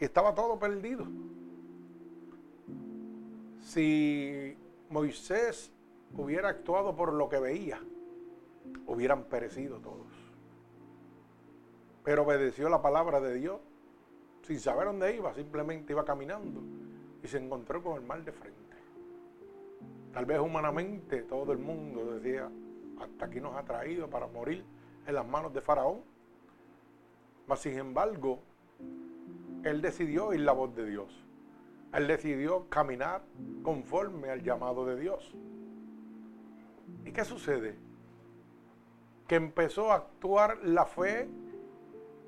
y 0.00 0.04
estaba 0.04 0.34
todo 0.34 0.58
perdido. 0.58 1.06
Si 3.60 4.56
Moisés 4.88 5.70
hubiera 6.16 6.48
actuado 6.48 6.96
por 6.96 7.12
lo 7.12 7.28
que 7.28 7.38
veía, 7.38 7.80
hubieran 8.86 9.24
perecido 9.24 9.78
todos. 9.78 10.06
Pero 12.04 12.22
obedeció 12.22 12.68
la 12.68 12.82
palabra 12.82 13.20
de 13.20 13.34
Dios 13.34 13.60
sin 14.42 14.58
saber 14.58 14.86
dónde 14.86 15.14
iba, 15.14 15.34
simplemente 15.34 15.92
iba 15.92 16.04
caminando 16.04 16.62
y 17.22 17.28
se 17.28 17.38
encontró 17.38 17.82
con 17.82 17.96
el 17.96 18.06
mal 18.06 18.24
de 18.24 18.32
frente. 18.32 18.58
Tal 20.12 20.24
vez 20.24 20.40
humanamente 20.40 21.22
todo 21.22 21.52
el 21.52 21.58
mundo 21.58 22.14
decía, 22.14 22.50
hasta 23.00 23.26
aquí 23.26 23.40
nos 23.40 23.54
ha 23.54 23.64
traído 23.64 24.08
para 24.08 24.26
morir 24.26 24.64
en 25.06 25.14
las 25.14 25.26
manos 25.26 25.52
de 25.52 25.60
Faraón. 25.60 26.00
Mas 27.46 27.60
sin 27.60 27.78
embargo, 27.78 28.40
él 29.62 29.80
decidió 29.80 30.28
oír 30.28 30.40
la 30.40 30.52
voz 30.52 30.74
de 30.74 30.86
Dios. 30.86 31.24
Él 31.92 32.06
decidió 32.06 32.68
caminar 32.68 33.22
conforme 33.62 34.30
al 34.30 34.42
llamado 34.42 34.86
de 34.86 34.98
Dios. 34.98 35.34
¿Y 37.04 37.12
qué 37.12 37.24
sucede? 37.24 37.76
Que 39.30 39.36
empezó 39.36 39.92
a 39.92 39.94
actuar 39.94 40.58
la 40.64 40.86
fe, 40.86 41.28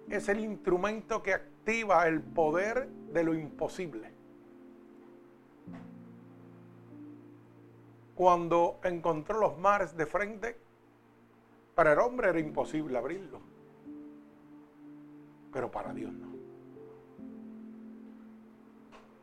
es 0.08 0.28
el 0.28 0.38
instrumento 0.38 1.20
que 1.20 1.34
activa 1.34 2.06
el 2.06 2.22
poder 2.22 2.86
de 3.12 3.24
lo 3.24 3.34
imposible. 3.34 4.12
Cuando 8.14 8.78
encontró 8.84 9.40
los 9.40 9.58
mares 9.58 9.96
de 9.96 10.06
frente, 10.06 10.56
para 11.74 11.94
el 11.94 11.98
hombre 11.98 12.28
era 12.28 12.38
imposible 12.38 12.96
abrirlo, 12.96 13.40
pero 15.52 15.72
para 15.72 15.92
Dios 15.92 16.12
no. 16.12 16.28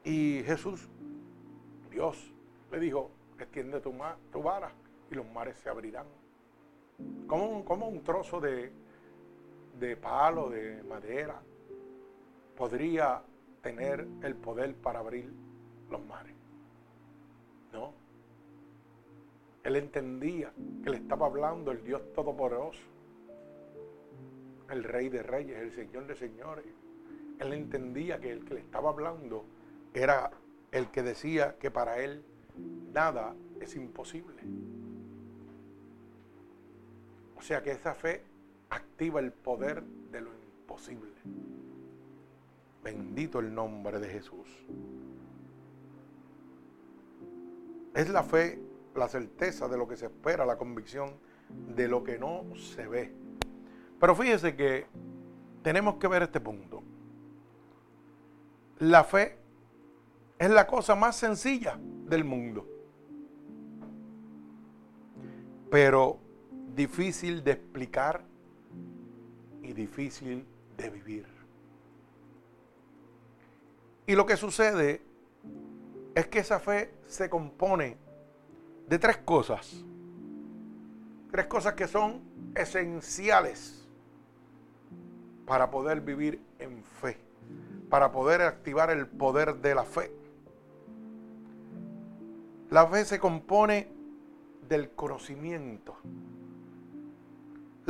Y 0.04 0.44
Jesús, 0.44 0.90
Dios, 1.90 2.34
le 2.74 2.80
dijo, 2.82 3.10
extiende 3.40 3.80
tu, 3.80 3.94
tu 4.34 4.44
vara 4.44 4.74
y 5.10 5.16
los 5.16 5.26
mares 5.32 5.56
se 5.60 5.70
abrirán. 5.70 6.19
Como 7.28 7.60
un, 7.60 7.96
un 7.96 8.04
trozo 8.04 8.40
de, 8.40 8.72
de 9.80 9.96
palo, 9.96 10.50
de 10.50 10.84
madera, 10.84 11.42
podría 12.56 13.22
tener 13.62 14.08
el 14.22 14.36
poder 14.36 14.76
para 14.76 15.00
abrir 15.00 15.32
los 15.90 16.06
mares. 16.06 16.36
No. 17.72 17.94
Él 19.64 19.76
entendía 19.76 20.52
que 20.84 20.90
le 20.90 20.98
estaba 20.98 21.28
hablando 21.28 21.72
el 21.72 21.84
Dios 21.84 22.02
Todopoderoso, 22.14 22.80
el 24.70 24.84
Rey 24.84 25.10
de 25.10 25.24
Reyes, 25.24 25.58
el 25.58 25.72
Señor 25.72 26.08
de 26.08 26.16
Señores. 26.16 26.66
Él 27.40 27.54
entendía 27.54 28.20
que 28.20 28.32
el 28.32 28.44
que 28.46 28.56
le 28.56 28.60
estaba 28.62 28.90
hablando 28.90 29.46
era 29.94 30.32
el 30.72 30.92
que 30.92 31.04
decía 31.04 31.56
que 31.58 31.72
para 31.72 32.00
él 32.00 32.24
nada 32.94 33.36
es 33.60 33.76
imposible. 33.76 34.42
O 37.40 37.42
sea 37.42 37.64
que 37.64 37.72
esa 37.72 37.96
fe 37.96 38.22
activa 38.70 39.22
el 39.22 39.32
poder 39.32 39.82
de 39.82 40.20
lo 40.20 40.30
imposible. 40.34 41.10
Bendito 42.84 43.40
el 43.40 43.56
nombre 43.56 44.00
de 44.00 44.10
Jesús. 44.10 44.48
Es 47.96 48.10
la 48.10 48.24
fe, 48.24 48.62
la 48.94 49.08
certeza 49.08 49.70
de 49.70 49.78
lo 49.78 49.88
que 49.88 49.96
se 49.96 50.08
espera, 50.08 50.46
la 50.46 50.58
convicción 50.58 51.16
de 51.50 51.88
lo 51.88 52.04
que 52.04 52.20
no 52.20 52.44
se 52.56 52.86
ve. 52.88 53.14
Pero 54.00 54.16
fíjese 54.16 54.58
que 54.58 54.88
tenemos 55.64 55.96
que 55.96 56.10
ver 56.10 56.24
este 56.24 56.42
punto. 56.42 56.84
La 58.80 59.06
fe 59.06 59.38
es 60.38 60.50
la 60.50 60.68
cosa 60.68 60.94
más 60.94 61.16
sencilla 61.16 61.80
del 62.06 62.26
mundo. 62.26 62.68
Pero 65.72 66.29
difícil 66.80 67.44
de 67.44 67.52
explicar 67.52 68.22
y 69.62 69.74
difícil 69.74 70.46
de 70.78 70.90
vivir. 70.90 71.26
Y 74.08 74.16
lo 74.16 74.26
que 74.26 74.38
sucede 74.38 75.02
es 76.16 76.28
que 76.28 76.40
esa 76.40 76.58
fe 76.58 76.94
se 77.06 77.30
compone 77.30 77.98
de 78.88 78.98
tres 78.98 79.18
cosas. 79.18 79.84
Tres 81.32 81.48
cosas 81.48 81.74
que 81.74 81.86
son 81.86 82.22
esenciales 82.56 83.86
para 85.46 85.70
poder 85.70 86.00
vivir 86.00 86.42
en 86.60 86.82
fe, 86.82 87.18
para 87.90 88.10
poder 88.10 88.42
activar 88.42 88.90
el 88.90 89.06
poder 89.06 89.58
de 89.58 89.76
la 89.76 89.84
fe. 89.84 90.14
La 92.70 92.88
fe 92.88 93.04
se 93.04 93.20
compone 93.20 93.90
del 94.70 94.92
conocimiento. 94.92 95.98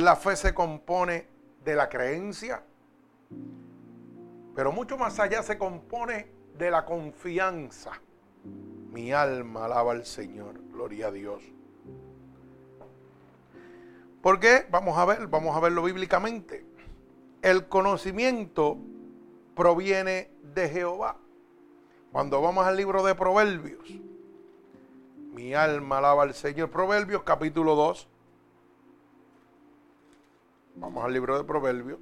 La 0.00 0.16
fe 0.16 0.34
se 0.34 0.54
compone 0.54 1.26
de 1.62 1.74
la 1.74 1.90
creencia. 1.90 2.62
Pero 4.54 4.72
mucho 4.72 4.96
más 4.96 5.20
allá 5.20 5.42
se 5.42 5.58
compone 5.58 6.26
de 6.56 6.70
la 6.70 6.86
confianza. 6.86 8.00
Mi 8.90 9.12
alma 9.12 9.66
alaba 9.66 9.92
al 9.92 10.06
Señor. 10.06 10.58
Gloria 10.72 11.08
a 11.08 11.10
Dios. 11.10 11.42
¿Por 14.22 14.40
qué? 14.40 14.66
Vamos 14.70 14.96
a 14.96 15.04
ver, 15.04 15.26
vamos 15.26 15.54
a 15.54 15.60
verlo 15.60 15.82
bíblicamente. 15.82 16.64
El 17.42 17.68
conocimiento 17.68 18.78
proviene 19.54 20.30
de 20.54 20.70
Jehová. 20.70 21.18
Cuando 22.10 22.40
vamos 22.40 22.66
al 22.66 22.78
libro 22.78 23.04
de 23.04 23.14
Proverbios, 23.14 23.86
mi 25.34 25.52
alma 25.52 25.98
alaba 25.98 26.22
al 26.22 26.32
Señor. 26.32 26.70
Proverbios 26.70 27.22
capítulo 27.22 27.74
2. 27.74 28.08
Vamos 30.76 31.04
al 31.04 31.12
libro 31.12 31.36
de 31.36 31.44
Proverbios. 31.44 31.98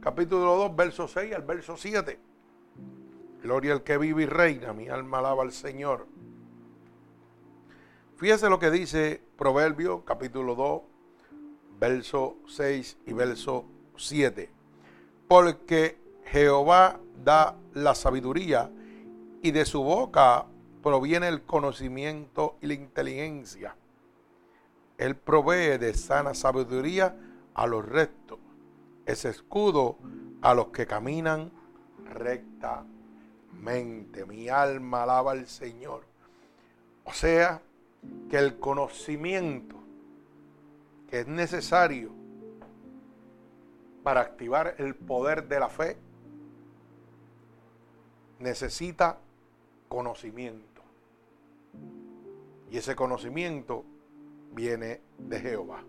Capítulo 0.00 0.56
2, 0.56 0.76
verso 0.76 1.08
6 1.08 1.34
al 1.34 1.42
verso 1.42 1.76
7. 1.76 2.18
Gloria 3.42 3.72
al 3.72 3.82
que 3.82 3.98
vive 3.98 4.22
y 4.22 4.26
reina. 4.26 4.72
Mi 4.72 4.88
alma 4.88 5.18
alaba 5.18 5.42
al 5.42 5.52
Señor. 5.52 6.06
Fíjese 8.16 8.48
lo 8.48 8.58
que 8.58 8.70
dice 8.70 9.22
Proverbio 9.36 10.04
capítulo 10.04 10.54
2, 10.54 10.82
verso 11.78 12.36
6 12.46 12.98
y 13.06 13.12
verso 13.12 13.64
7. 13.96 14.50
Porque 15.26 15.98
Jehová 16.26 17.00
da 17.24 17.56
la 17.74 17.94
sabiduría 17.94 18.70
y 19.42 19.50
de 19.50 19.64
su 19.64 19.82
boca 19.82 20.46
proviene 20.82 21.28
el 21.28 21.42
conocimiento 21.42 22.56
y 22.60 22.68
la 22.68 22.74
inteligencia. 22.74 23.76
Él 24.96 25.16
provee 25.16 25.78
de 25.78 25.94
sana 25.94 26.34
sabiduría 26.34 27.14
a 27.58 27.66
los 27.66 27.84
rectos, 27.84 28.38
es 29.04 29.24
escudo 29.24 29.98
a 30.42 30.54
los 30.54 30.68
que 30.68 30.86
caminan 30.86 31.50
rectamente. 32.04 32.86
Mi 34.26 34.48
alma 34.48 35.02
alaba 35.02 35.32
al 35.32 35.48
Señor. 35.48 36.04
O 37.02 37.12
sea, 37.12 37.60
que 38.30 38.38
el 38.38 38.60
conocimiento 38.60 39.74
que 41.10 41.18
es 41.20 41.26
necesario 41.26 42.12
para 44.04 44.20
activar 44.20 44.76
el 44.78 44.94
poder 44.94 45.48
de 45.48 45.58
la 45.58 45.68
fe 45.68 45.96
necesita 48.38 49.18
conocimiento. 49.88 50.82
Y 52.70 52.76
ese 52.76 52.94
conocimiento 52.94 53.84
viene 54.52 55.00
de 55.18 55.40
Jehová. 55.40 55.82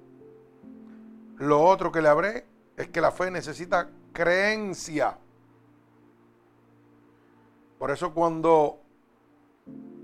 Lo 1.40 1.64
otro 1.64 1.92
que 1.92 2.02
le 2.02 2.10
habré 2.10 2.46
es 2.76 2.90
que 2.90 3.00
la 3.00 3.12
fe 3.12 3.32
necesita 3.32 3.90
creencia. 4.12 5.18
Por 7.78 7.92
eso 7.92 8.14
cuando 8.14 8.82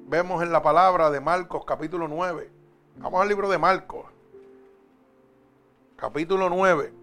vemos 0.08 0.42
en 0.42 0.54
la 0.54 0.62
palabra 0.62 1.10
de 1.10 1.20
Marcos 1.20 1.66
capítulo 1.66 2.08
9, 2.08 2.50
vamos 3.00 3.22
al 3.22 3.28
libro 3.28 3.50
de 3.50 3.58
Marcos, 3.58 4.06
capítulo 5.98 6.50
9, 6.50 6.94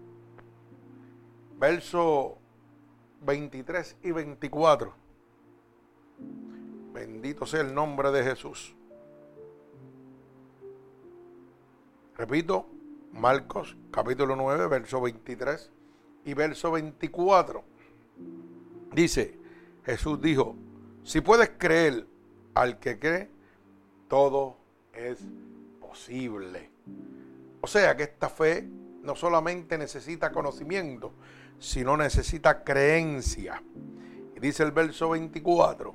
verso 1.59 2.39
23 3.21 3.97
y 4.01 4.11
24. 4.11 4.93
Bendito 6.91 7.45
sea 7.45 7.61
el 7.61 7.75
nombre 7.75 8.09
de 8.11 8.23
Jesús. 8.23 8.75
Repito, 12.15 12.65
Marcos 13.13 13.77
capítulo 13.91 14.35
9, 14.35 14.67
verso 14.67 14.99
23 14.99 15.71
y 16.25 16.33
verso 16.33 16.71
24. 16.71 17.63
Dice, 18.91 19.37
Jesús 19.85 20.19
dijo, 20.19 20.55
si 21.03 21.21
puedes 21.21 21.51
creer 21.57 22.07
al 22.55 22.79
que 22.79 22.97
cree, 22.97 23.29
todo 24.07 24.57
es 24.93 25.19
posible. 25.79 26.71
O 27.61 27.67
sea 27.67 27.95
que 27.95 28.03
esta 28.03 28.29
fe 28.29 28.67
no 29.03 29.15
solamente 29.15 29.77
necesita 29.77 30.31
conocimiento, 30.31 31.13
sino 31.59 31.95
necesita 31.95 32.63
creencia. 32.63 33.61
Y 34.35 34.39
dice 34.39 34.63
el 34.63 34.71
verso 34.71 35.11
24, 35.11 35.93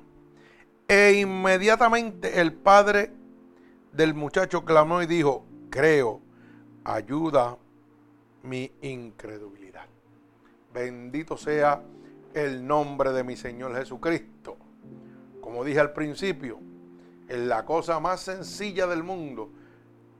e 0.87 1.19
inmediatamente 1.19 2.39
el 2.39 2.53
padre 2.53 3.11
del 3.91 4.13
muchacho 4.13 4.63
clamó 4.63 5.01
y 5.01 5.05
dijo, 5.05 5.45
creo, 5.69 6.21
ayuda 6.93 7.57
mi 8.43 8.71
incredulidad. 8.81 9.85
Bendito 10.73 11.37
sea 11.37 11.81
el 12.33 12.65
nombre 12.65 13.11
de 13.11 13.23
mi 13.23 13.35
Señor 13.35 13.75
Jesucristo. 13.75 14.57
Como 15.41 15.63
dije 15.63 15.79
al 15.79 15.93
principio, 15.93 16.59
es 17.27 17.39
la 17.39 17.65
cosa 17.65 17.99
más 17.99 18.21
sencilla 18.21 18.87
del 18.87 19.03
mundo, 19.03 19.49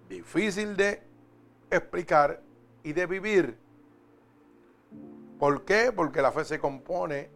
difícil 0.08 0.76
de 0.76 1.02
explicar 1.70 2.42
y 2.84 2.94
de 2.94 3.06
vivir. 3.06 3.58
¿Por 5.40 5.66
qué? 5.66 5.92
Porque 5.96 6.22
la 6.22 6.32
fe 6.32 6.44
se 6.46 6.60
compone 6.60 7.30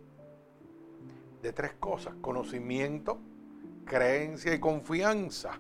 de 1.42 1.54
tres 1.54 1.74
cosas, 1.80 2.14
conocimiento, 2.22 3.20
creencia 3.86 4.54
y 4.54 4.60
confianza. 4.60 5.60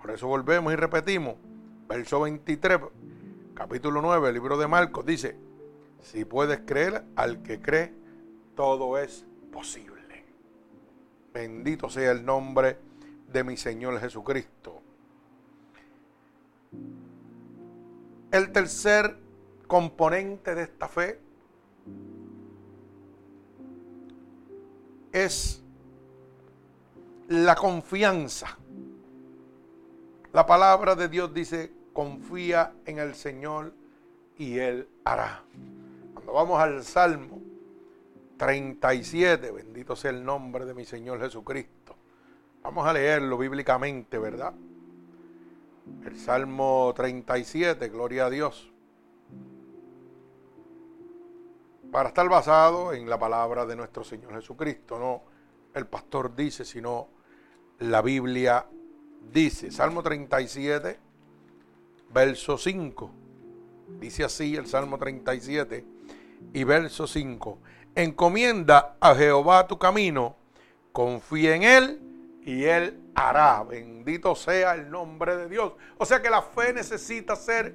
Por 0.00 0.10
eso 0.10 0.26
volvemos 0.26 0.72
y 0.72 0.76
repetimos, 0.76 1.36
verso 1.88 2.20
23, 2.20 2.80
capítulo 3.54 4.00
9, 4.00 4.32
libro 4.32 4.56
de 4.56 4.66
Marcos, 4.66 5.04
dice, 5.04 5.36
si 6.02 6.24
puedes 6.24 6.60
creer, 6.60 7.04
al 7.16 7.42
que 7.42 7.60
cree, 7.60 7.92
todo 8.54 8.98
es 8.98 9.24
posible. 9.52 10.24
Bendito 11.32 11.88
sea 11.88 12.12
el 12.12 12.24
nombre 12.24 12.78
de 13.32 13.44
mi 13.44 13.56
Señor 13.56 13.98
Jesucristo. 14.00 14.80
El 18.30 18.52
tercer 18.52 19.16
componente 19.66 20.54
de 20.54 20.62
esta 20.62 20.88
fe 20.88 21.20
es 25.12 25.62
la 27.28 27.54
confianza. 27.54 28.58
La 30.34 30.46
palabra 30.46 30.96
de 30.96 31.08
Dios 31.08 31.32
dice, 31.32 31.72
confía 31.92 32.72
en 32.86 32.98
el 32.98 33.14
Señor 33.14 33.72
y 34.36 34.58
Él 34.58 34.88
hará. 35.04 35.44
Cuando 36.12 36.32
vamos 36.32 36.58
al 36.60 36.82
Salmo 36.82 37.40
37, 38.36 39.52
bendito 39.52 39.94
sea 39.94 40.10
el 40.10 40.24
nombre 40.24 40.64
de 40.64 40.74
mi 40.74 40.84
Señor 40.84 41.20
Jesucristo. 41.20 41.94
Vamos 42.64 42.84
a 42.84 42.92
leerlo 42.92 43.38
bíblicamente, 43.38 44.18
¿verdad? 44.18 44.52
El 46.04 46.18
Salmo 46.18 46.92
37, 46.96 47.88
gloria 47.88 48.26
a 48.26 48.30
Dios. 48.30 48.72
Para 51.92 52.08
estar 52.08 52.28
basado 52.28 52.92
en 52.92 53.08
la 53.08 53.20
palabra 53.20 53.66
de 53.66 53.76
nuestro 53.76 54.02
Señor 54.02 54.32
Jesucristo, 54.32 54.98
no 54.98 55.22
el 55.74 55.86
pastor 55.86 56.34
dice, 56.34 56.64
sino 56.64 57.06
la 57.78 58.02
Biblia 58.02 58.66
dice. 59.32 59.70
Salmo 59.70 60.02
37, 60.02 60.98
verso 62.12 62.58
5. 62.58 63.10
Dice 64.00 64.24
así 64.24 64.56
el 64.56 64.66
Salmo 64.66 64.98
37 64.98 65.84
y 66.52 66.64
verso 66.64 67.06
5 67.06 67.58
encomienda 67.94 68.96
a 69.00 69.14
Jehová 69.14 69.66
tu 69.66 69.78
camino, 69.78 70.36
confía 70.92 71.54
en 71.54 71.62
Él 71.62 72.40
y 72.42 72.64
Él 72.64 73.00
hará. 73.14 73.62
Bendito 73.62 74.34
sea 74.34 74.74
el 74.74 74.90
nombre 74.90 75.36
de 75.36 75.48
Dios. 75.48 75.72
O 75.98 76.04
sea 76.04 76.20
que 76.20 76.30
la 76.30 76.42
fe 76.42 76.72
necesita 76.72 77.36
ser 77.36 77.74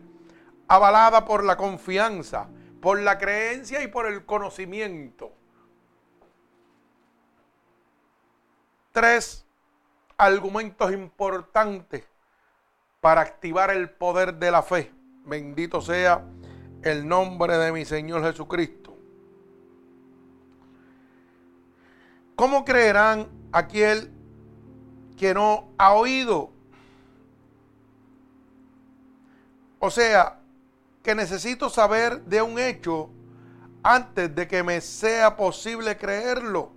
avalada 0.68 1.26
por 1.26 1.44
la 1.44 1.58
confianza, 1.58 2.48
por 2.82 3.00
la 3.00 3.18
creencia 3.18 3.82
y 3.82 3.88
por 3.88 4.06
el 4.06 4.26
conocimiento. 4.26 5.32
Tres 8.92 9.46
argumentos 10.20 10.92
importantes 10.92 12.04
para 13.00 13.22
activar 13.22 13.72
el 13.72 13.90
poder 13.90 14.36
de 14.36 14.52
la 14.52 14.62
fe. 14.62 14.92
Bendito 15.26 15.82
sea 15.82 16.26
el 16.84 17.08
nombre 17.08 17.58
de 17.58 17.72
mi 17.72 17.86
Señor 17.86 18.22
Jesucristo. 18.24 18.98
¿Cómo 22.36 22.66
creerán 22.66 23.30
aquel 23.54 24.12
que 25.18 25.34
no 25.34 25.70
ha 25.78 25.94
oído? 25.94 26.52
O 29.80 29.90
sea, 29.90 30.40
que 31.02 31.16
necesito 31.16 31.70
saber 31.70 32.26
de 32.26 32.42
un 32.42 32.60
hecho 32.60 33.10
antes 33.84 34.36
de 34.36 34.48
que 34.50 34.64
me 34.64 34.82
sea 34.82 35.38
posible 35.38 35.98
creerlo. 35.98 36.74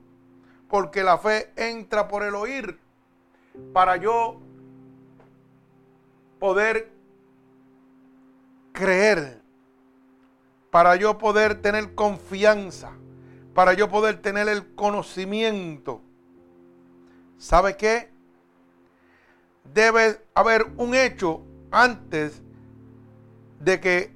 Porque 0.69 1.03
la 1.03 1.19
fe 1.19 1.53
entra 1.57 2.07
por 2.07 2.23
el 2.23 2.37
oír. 2.37 2.82
Para 3.73 3.97
yo 3.97 4.41
poder 6.39 6.91
creer. 8.73 9.41
Para 10.71 10.97
yo 10.97 11.19
poder 11.19 11.61
tener 11.61 11.95
confianza 11.95 12.93
para 13.55 13.75
yo 13.75 13.89
poder 13.89 14.21
tener 14.21 14.49
el 14.49 14.75
conocimiento. 14.75 16.01
¿Sabe 17.39 17.77
qué? 17.77 18.11
Debe 19.75 20.21
haber 20.35 20.67
un 20.77 20.95
hecho 20.95 21.43
antes 21.71 22.43
de 23.61 23.81
que 23.81 24.13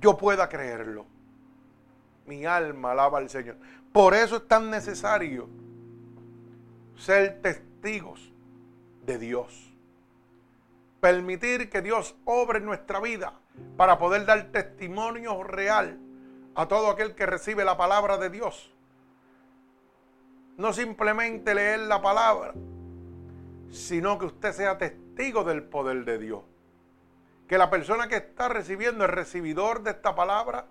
yo 0.00 0.16
pueda 0.16 0.48
creerlo. 0.48 1.06
Mi 2.26 2.44
alma 2.44 2.92
alaba 2.92 3.18
al 3.18 3.28
Señor. 3.28 3.56
Por 3.92 4.14
eso 4.14 4.36
es 4.36 4.48
tan 4.48 4.70
necesario 4.70 5.48
ser 6.96 7.40
testigos 7.42 8.31
de 9.02 9.18
Dios. 9.18 9.72
Permitir 11.00 11.68
que 11.68 11.82
Dios 11.82 12.14
obre 12.24 12.58
en 12.58 12.64
nuestra 12.64 13.00
vida 13.00 13.34
para 13.76 13.98
poder 13.98 14.24
dar 14.24 14.52
testimonio 14.52 15.42
real 15.42 15.98
a 16.54 16.68
todo 16.68 16.90
aquel 16.90 17.14
que 17.14 17.26
recibe 17.26 17.64
la 17.64 17.76
palabra 17.76 18.18
de 18.18 18.30
Dios. 18.30 18.72
No 20.56 20.72
simplemente 20.72 21.54
leer 21.54 21.80
la 21.80 22.00
palabra, 22.02 22.54
sino 23.70 24.18
que 24.18 24.26
usted 24.26 24.52
sea 24.52 24.78
testigo 24.78 25.44
del 25.44 25.64
poder 25.64 26.04
de 26.04 26.18
Dios. 26.18 26.42
Que 27.48 27.58
la 27.58 27.70
persona 27.70 28.06
que 28.06 28.16
está 28.16 28.48
recibiendo, 28.48 29.04
el 29.04 29.10
recibidor 29.10 29.82
de 29.82 29.90
esta 29.90 30.14
palabra, 30.14 30.66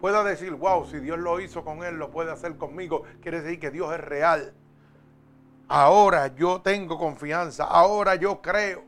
pueda 0.00 0.22
decir, 0.22 0.52
wow, 0.52 0.86
si 0.86 1.00
Dios 1.00 1.18
lo 1.18 1.40
hizo 1.40 1.64
con 1.64 1.82
él, 1.82 1.96
lo 1.96 2.10
puede 2.10 2.30
hacer 2.30 2.56
conmigo. 2.56 3.02
Quiere 3.20 3.40
decir 3.40 3.58
que 3.58 3.70
Dios 3.70 3.92
es 3.92 4.00
real. 4.00 4.54
Ahora 5.68 6.34
yo 6.34 6.60
tengo 6.60 6.96
confianza, 6.96 7.64
ahora 7.64 8.14
yo 8.14 8.40
creo, 8.40 8.84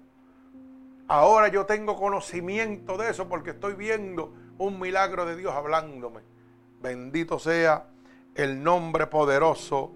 ahora 1.08 1.48
yo 1.48 1.66
tengo 1.66 1.96
conocimiento 1.96 2.96
de 2.96 3.10
eso 3.10 3.28
porque 3.28 3.50
estoy 3.50 3.74
viendo 3.74 4.32
un 4.58 4.78
milagro 4.78 5.24
de 5.24 5.36
Dios 5.36 5.54
hablándome. 5.54 6.20
Bendito 6.80 7.40
sea 7.40 7.86
el 8.34 8.62
nombre 8.62 9.08
poderoso 9.08 9.92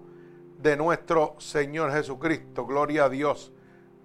de 0.57 0.75
nuestro 0.75 1.35
Señor 1.39 1.91
Jesucristo. 1.93 2.65
Gloria 2.65 3.05
a 3.05 3.09
Dios. 3.09 3.53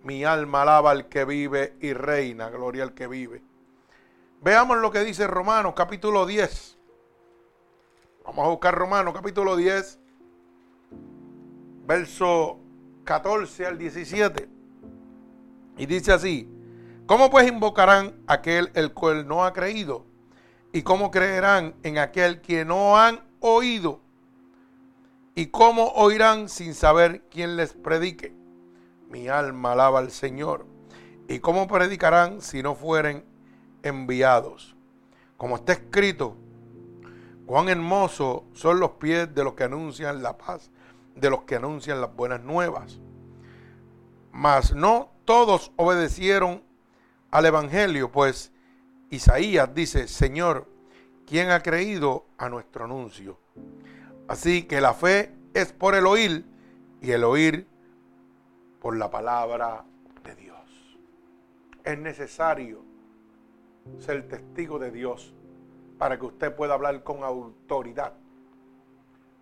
Mi 0.05 0.25
alma 0.25 0.63
alaba 0.63 0.93
al 0.93 1.09
que 1.09 1.25
vive 1.25 1.77
y 1.81 1.93
reina. 1.93 2.49
Gloria 2.51 2.85
al 2.85 2.95
que 2.95 3.09
vive. 3.09 3.43
Veamos 4.41 4.79
lo 4.79 4.93
que 4.93 5.01
dice 5.01 5.27
Romanos 5.27 5.75
capítulo 5.75 6.25
10. 6.25 6.79
Vamos 8.25 8.45
a 8.45 8.49
buscar 8.51 8.75
Romanos 8.75 9.15
capítulo 9.15 9.57
10, 9.57 9.99
verso 11.87 12.61
14 13.09 13.65
al 13.65 13.79
17. 13.79 14.51
Y 15.79 15.87
dice 15.87 16.13
así, 16.13 16.47
¿cómo 17.07 17.31
pues 17.31 17.49
invocarán 17.49 18.13
aquel 18.27 18.71
el 18.75 18.93
cual 18.93 19.27
no 19.27 19.47
ha 19.47 19.55
creído? 19.55 20.05
¿Y 20.75 20.83
cómo 20.83 21.11
creerán 21.11 21.75
en 21.85 21.97
aquel 21.97 22.43
que 22.43 22.67
no 22.67 22.99
han 22.99 23.21
oído? 23.41 24.03
¿Y 25.35 25.47
cómo 25.47 25.87
oirán 25.95 26.51
sin 26.51 26.75
saber 26.75 27.23
quién 27.31 27.57
les 27.57 27.73
predique? 27.73 28.35
Mi 29.09 29.29
alma 29.29 29.73
alaba 29.73 30.01
al 30.01 30.11
Señor. 30.11 30.67
¿Y 31.29 31.39
cómo 31.39 31.67
predicarán 31.67 32.43
si 32.43 32.63
no 32.63 32.75
fueren 32.75 33.25
enviados? 33.83 34.77
Como 35.39 35.57
está 35.57 35.73
escrito, 35.73 36.37
cuán 37.47 37.71
hermosos 37.71 38.43
son 38.53 38.79
los 38.79 38.91
pies 38.93 39.35
de 39.35 39.45
los 39.45 39.55
que 39.55 39.65
anuncian 39.65 40.23
la 40.23 40.37
paz, 40.37 40.71
de 41.21 41.31
los 41.31 41.43
que 41.43 41.57
anuncian 41.57 42.01
las 42.01 42.15
buenas 42.15 42.43
nuevas. 42.43 43.01
Mas 44.33 44.75
no 44.75 45.11
todos 45.25 45.73
obedecieron 45.77 46.63
al 47.31 47.47
Evangelio, 47.47 48.11
pues 48.11 48.53
Isaías 49.11 49.75
dice, 49.75 50.09
Señor, 50.09 50.67
¿quién 51.27 51.51
ha 51.51 51.63
creído 51.63 52.27
a 52.39 52.49
nuestro 52.49 52.85
anuncio? 52.85 53.39
Así 54.29 54.65
que 54.65 54.81
la 54.81 54.95
fe 54.95 55.35
es 55.55 55.73
por 55.73 55.95
el 55.95 56.07
oír 56.07 56.45
y 57.01 57.11
el 57.11 57.25
oír 57.25 57.67
por 58.81 58.97
la 58.97 59.11
palabra 59.11 59.85
de 60.25 60.35
Dios. 60.37 60.99
Es 61.85 61.99
necesario 61.99 62.83
ser 63.99 64.29
testigo 64.29 64.79
de 64.79 64.91
Dios 64.91 65.35
para 65.99 66.19
que 66.19 66.27
usted 66.27 66.55
pueda 66.55 66.75
hablar 66.75 67.03
con 67.03 67.25
autoridad. 67.25 68.15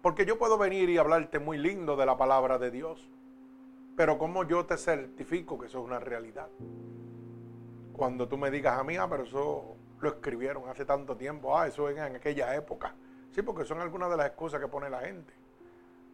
Porque 0.06 0.24
yo 0.24 0.38
puedo 0.38 0.56
venir 0.56 0.88
y 0.88 0.98
hablarte 0.98 1.40
muy 1.40 1.58
lindo 1.58 1.96
de 1.96 2.06
la 2.06 2.16
palabra 2.16 2.60
de 2.60 2.70
Dios, 2.70 3.10
pero 3.96 4.18
¿cómo 4.18 4.44
yo 4.44 4.64
te 4.64 4.76
certifico 4.76 5.58
que 5.58 5.66
eso 5.66 5.80
es 5.80 5.84
una 5.84 5.98
realidad? 5.98 6.46
Cuando 7.92 8.28
tú 8.28 8.38
me 8.38 8.52
digas 8.52 8.78
a 8.78 8.84
mí, 8.84 8.96
ah, 8.98 9.08
pero 9.10 9.24
eso 9.24 9.74
lo 9.98 10.08
escribieron 10.08 10.68
hace 10.68 10.84
tanto 10.84 11.16
tiempo, 11.16 11.58
ah, 11.58 11.66
eso 11.66 11.88
es 11.88 11.98
en 11.98 12.14
aquella 12.14 12.54
época. 12.54 12.94
Sí, 13.32 13.42
porque 13.42 13.64
son 13.64 13.80
algunas 13.80 14.08
de 14.08 14.16
las 14.16 14.28
excusas 14.28 14.60
que 14.60 14.68
pone 14.68 14.88
la 14.88 15.00
gente. 15.00 15.32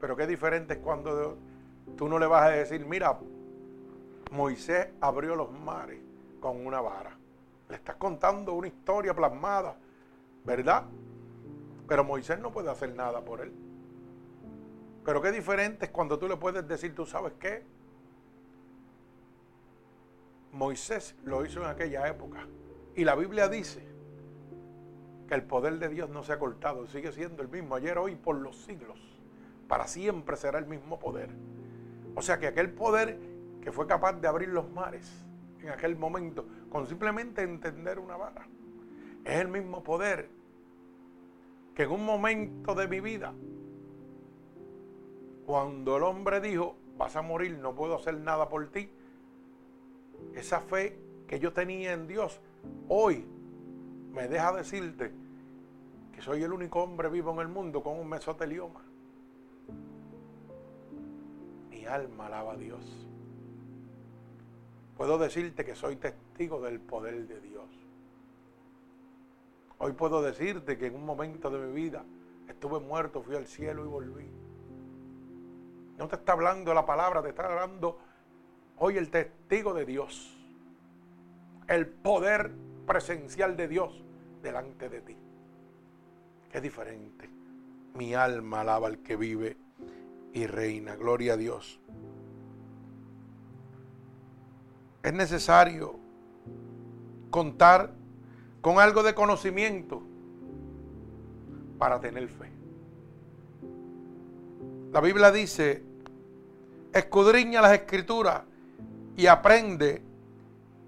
Pero 0.00 0.16
qué 0.16 0.26
diferente 0.26 0.72
es 0.72 0.80
cuando 0.80 1.36
tú 1.94 2.08
no 2.08 2.18
le 2.18 2.24
vas 2.24 2.44
a 2.44 2.48
decir, 2.48 2.86
mira, 2.86 3.18
Moisés 4.30 4.88
abrió 5.02 5.36
los 5.36 5.52
mares 5.52 6.00
con 6.40 6.64
una 6.66 6.80
vara. 6.80 7.14
Le 7.68 7.76
estás 7.76 7.96
contando 7.96 8.54
una 8.54 8.68
historia 8.68 9.12
plasmada, 9.12 9.76
¿verdad? 10.46 10.84
Pero 11.86 12.04
Moisés 12.04 12.38
no 12.38 12.50
puede 12.50 12.70
hacer 12.70 12.94
nada 12.94 13.20
por 13.20 13.42
él. 13.42 13.61
Pero 15.04 15.20
qué 15.20 15.32
diferente 15.32 15.86
es 15.86 15.90
cuando 15.90 16.18
tú 16.18 16.28
le 16.28 16.36
puedes 16.36 16.66
decir, 16.66 16.94
tú 16.94 17.06
sabes 17.06 17.32
qué. 17.40 17.64
Moisés 20.52 21.14
lo 21.24 21.44
hizo 21.44 21.60
en 21.60 21.66
aquella 21.66 22.06
época. 22.08 22.46
Y 22.94 23.04
la 23.04 23.14
Biblia 23.14 23.48
dice 23.48 23.92
el 25.34 25.42
poder 25.42 25.78
de 25.78 25.88
Dios 25.88 26.10
no 26.10 26.22
se 26.22 26.32
ha 26.32 26.38
cortado, 26.38 26.86
sigue 26.86 27.10
siendo 27.12 27.42
el 27.42 27.48
mismo 27.48 27.74
ayer, 27.74 27.96
hoy, 27.98 28.16
por 28.16 28.36
los 28.36 28.56
siglos. 28.64 28.98
Para 29.66 29.86
siempre 29.86 30.36
será 30.36 30.58
el 30.58 30.66
mismo 30.66 30.98
poder. 30.98 31.30
O 32.14 32.22
sea 32.22 32.38
que 32.38 32.46
aquel 32.46 32.70
poder 32.70 33.18
que 33.62 33.72
fue 33.72 33.86
capaz 33.86 34.12
de 34.14 34.28
abrir 34.28 34.50
los 34.50 34.70
mares 34.70 35.24
en 35.60 35.70
aquel 35.70 35.96
momento, 35.96 36.46
con 36.68 36.86
simplemente 36.86 37.42
entender 37.42 37.98
una 37.98 38.16
vara, 38.16 38.46
es 39.24 39.40
el 39.40 39.48
mismo 39.48 39.82
poder 39.82 40.28
que 41.74 41.84
en 41.84 41.90
un 41.92 42.04
momento 42.04 42.74
de 42.74 42.88
mi 42.88 43.00
vida, 43.00 43.32
cuando 45.46 45.96
el 45.96 46.02
hombre 46.02 46.40
dijo, 46.40 46.76
vas 46.96 47.16
a 47.16 47.22
morir, 47.22 47.58
no 47.58 47.74
puedo 47.74 47.96
hacer 47.96 48.16
nada 48.18 48.48
por 48.48 48.68
ti, 48.68 48.90
esa 50.34 50.60
fe 50.60 50.98
que 51.26 51.40
yo 51.40 51.52
tenía 51.52 51.92
en 51.92 52.06
Dios, 52.06 52.40
hoy 52.88 53.24
me 54.12 54.28
deja 54.28 54.52
decirte 54.52 55.12
soy 56.22 56.44
el 56.44 56.52
único 56.52 56.80
hombre 56.80 57.08
vivo 57.08 57.32
en 57.32 57.40
el 57.40 57.48
mundo 57.48 57.82
con 57.82 57.98
un 57.98 58.08
mesotelioma. 58.08 58.80
Mi 61.68 61.84
alma 61.84 62.26
alaba 62.26 62.52
a 62.52 62.56
Dios. 62.56 62.80
Puedo 64.96 65.18
decirte 65.18 65.64
que 65.64 65.74
soy 65.74 65.96
testigo 65.96 66.60
del 66.60 66.78
poder 66.78 67.26
de 67.26 67.40
Dios. 67.40 67.68
Hoy 69.78 69.92
puedo 69.94 70.22
decirte 70.22 70.78
que 70.78 70.86
en 70.86 70.94
un 70.94 71.04
momento 71.04 71.50
de 71.50 71.66
mi 71.66 71.72
vida 71.72 72.04
estuve 72.48 72.78
muerto, 72.78 73.20
fui 73.20 73.34
al 73.34 73.46
cielo 73.46 73.84
y 73.84 73.88
volví. 73.88 74.30
No 76.02 76.08
te 76.08 76.16
está 76.16 76.32
hablando 76.32 76.74
la 76.74 76.84
palabra, 76.84 77.22
te 77.22 77.28
está 77.28 77.44
hablando 77.44 77.96
hoy 78.78 78.96
el 78.96 79.08
testigo 79.08 79.72
de 79.72 79.86
Dios. 79.86 80.36
El 81.68 81.86
poder 81.86 82.50
presencial 82.88 83.56
de 83.56 83.68
Dios 83.68 84.02
delante 84.42 84.88
de 84.88 85.00
ti 85.00 85.16
es 86.52 86.60
diferente. 86.60 87.30
Mi 87.94 88.14
alma 88.14 88.62
alaba 88.62 88.88
al 88.88 88.98
que 88.98 89.14
vive 89.14 89.56
y 90.32 90.44
reina. 90.48 90.96
Gloria 90.96 91.34
a 91.34 91.36
Dios. 91.36 91.78
Es 95.04 95.14
necesario 95.14 96.00
contar 97.30 97.92
con 98.60 98.80
algo 98.80 99.04
de 99.04 99.14
conocimiento 99.14 100.02
para 101.78 102.00
tener 102.00 102.26
fe. 102.26 102.50
La 104.90 105.00
Biblia 105.00 105.30
dice, 105.30 105.91
escudriña 106.92 107.60
las 107.60 107.72
escrituras 107.72 108.42
y 109.16 109.26
aprende 109.26 110.02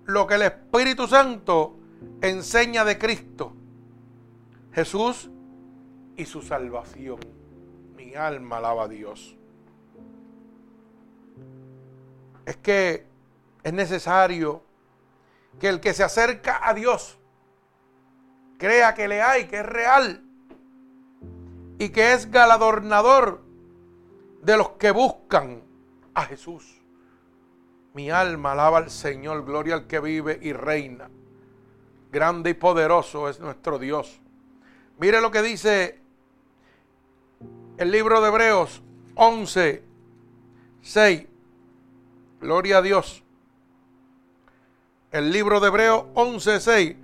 lo 0.04 0.26
que 0.26 0.34
el 0.34 0.42
Espíritu 0.42 1.06
Santo 1.06 1.76
enseña 2.20 2.84
de 2.84 2.98
Cristo. 2.98 3.52
Jesús 4.72 5.30
y 6.16 6.24
su 6.24 6.42
salvación. 6.42 7.18
Mi 7.96 8.14
alma 8.14 8.58
alaba 8.58 8.84
a 8.84 8.88
Dios. 8.88 9.36
Es 12.44 12.56
que 12.58 13.06
es 13.62 13.72
necesario 13.72 14.62
que 15.58 15.68
el 15.68 15.80
que 15.80 15.94
se 15.94 16.02
acerca 16.02 16.68
a 16.68 16.74
Dios 16.74 17.18
crea 18.58 18.94
que 18.94 19.08
le 19.08 19.22
hay, 19.22 19.46
que 19.46 19.60
es 19.60 19.66
real 19.66 20.22
y 21.78 21.88
que 21.88 22.12
es 22.12 22.30
galadornador 22.30 23.42
de 24.42 24.56
los 24.56 24.70
que 24.70 24.90
buscan 24.90 25.63
a 26.14 26.24
Jesús. 26.24 26.80
Mi 27.94 28.10
alma 28.10 28.52
alaba 28.52 28.78
al 28.78 28.90
Señor, 28.90 29.44
gloria 29.44 29.74
al 29.74 29.86
que 29.86 30.00
vive 30.00 30.38
y 30.42 30.52
reina. 30.52 31.08
Grande 32.10 32.50
y 32.50 32.54
poderoso 32.54 33.28
es 33.28 33.40
nuestro 33.40 33.78
Dios. 33.78 34.20
Mire 34.98 35.20
lo 35.20 35.30
que 35.30 35.42
dice 35.42 36.00
el 37.76 37.90
libro 37.90 38.20
de 38.20 38.28
Hebreos 38.28 38.82
11, 39.16 39.82
6. 40.82 41.26
Gloria 42.40 42.78
a 42.78 42.82
Dios. 42.82 43.22
El 45.10 45.32
libro 45.32 45.60
de 45.60 45.68
Hebreos 45.68 46.04
11, 46.14 46.60
6. 46.60 46.96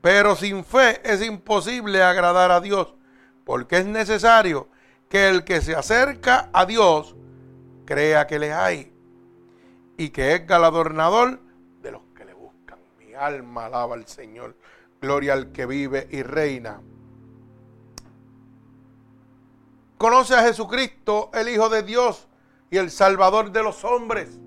Pero 0.00 0.36
sin 0.36 0.64
fe 0.64 1.00
es 1.04 1.22
imposible 1.22 2.02
agradar 2.02 2.50
a 2.50 2.60
Dios, 2.60 2.94
porque 3.44 3.78
es 3.78 3.86
necesario 3.86 4.68
que 5.08 5.28
el 5.28 5.44
que 5.44 5.60
se 5.60 5.74
acerca 5.74 6.50
a 6.52 6.66
Dios 6.66 7.16
crea 7.84 8.26
que 8.26 8.38
le 8.38 8.52
hay 8.52 8.92
y 9.96 10.10
que 10.10 10.34
es 10.34 10.46
galadornador 10.46 11.40
de 11.82 11.90
los 11.90 12.02
que 12.16 12.24
le 12.24 12.34
buscan. 12.34 12.78
Mi 12.98 13.14
alma 13.14 13.66
alaba 13.66 13.94
al 13.94 14.06
Señor. 14.06 14.56
Gloria 15.00 15.34
al 15.34 15.52
que 15.52 15.66
vive 15.66 16.08
y 16.10 16.22
reina 16.22 16.80
conoce 20.04 20.34
a 20.34 20.42
Jesucristo, 20.42 21.30
el 21.32 21.48
Hijo 21.48 21.70
de 21.70 21.82
Dios 21.82 22.28
y 22.70 22.76
el 22.76 22.90
Salvador 22.90 23.50
de 23.52 23.62
los 23.62 23.84
hombres. 23.84 24.38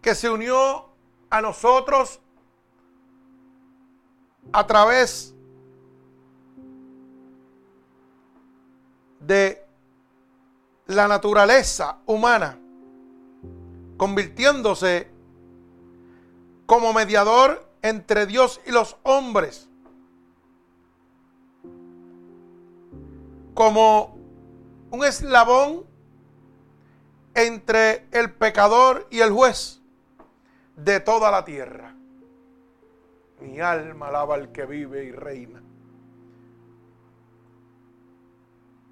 que 0.00 0.14
se 0.14 0.30
unió 0.30 0.88
a 1.28 1.42
nosotros 1.42 2.20
a 4.50 4.66
través 4.66 5.34
de 9.20 9.64
la 10.86 11.06
naturaleza 11.06 11.98
humana, 12.06 12.58
convirtiéndose 13.96 15.08
como 16.66 16.92
mediador 16.92 17.68
entre 17.82 18.26
Dios 18.26 18.60
y 18.66 18.72
los 18.72 18.96
hombres, 19.02 19.68
como 23.54 24.16
un 24.90 25.04
eslabón 25.04 25.84
entre 27.34 28.06
el 28.10 28.32
pecador 28.32 29.06
y 29.10 29.20
el 29.20 29.30
juez 29.30 29.80
de 30.76 31.00
toda 31.00 31.30
la 31.30 31.44
tierra. 31.44 31.94
Mi 33.40 33.60
alma 33.60 34.08
alaba 34.08 34.34
al 34.34 34.52
que 34.52 34.66
vive 34.66 35.04
y 35.04 35.12
reina. 35.12 35.62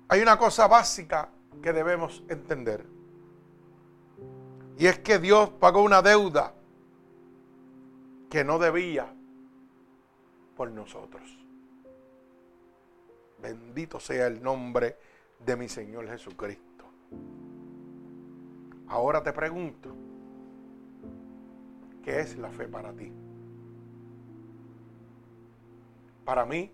Hay 0.09 0.23
una 0.23 0.39
cosa 0.39 0.67
básica 0.67 1.29
que 1.63 1.73
debemos 1.73 2.23
entender. 2.29 2.85
Y 4.79 4.87
es 4.87 4.99
que 5.01 5.19
Dios 5.19 5.51
pagó 5.51 5.83
una 5.83 6.01
deuda 6.01 6.55
que 8.31 8.45
no 8.45 8.59
debía 8.59 9.13
por 10.57 10.71
nosotros. 10.71 11.23
Bendito 13.43 14.01
sea 14.01 14.27
el 14.27 14.43
nombre 14.43 14.97
de 15.45 15.57
mi 15.57 15.69
Señor 15.69 16.09
Jesucristo. 16.09 16.85
Ahora 18.89 19.23
te 19.23 19.33
pregunto, 19.33 19.95
¿qué 22.03 22.21
es 22.21 22.39
la 22.39 22.51
fe 22.51 22.67
para 22.67 22.93
ti? 22.93 23.13
Para 26.25 26.47
mí, 26.47 26.73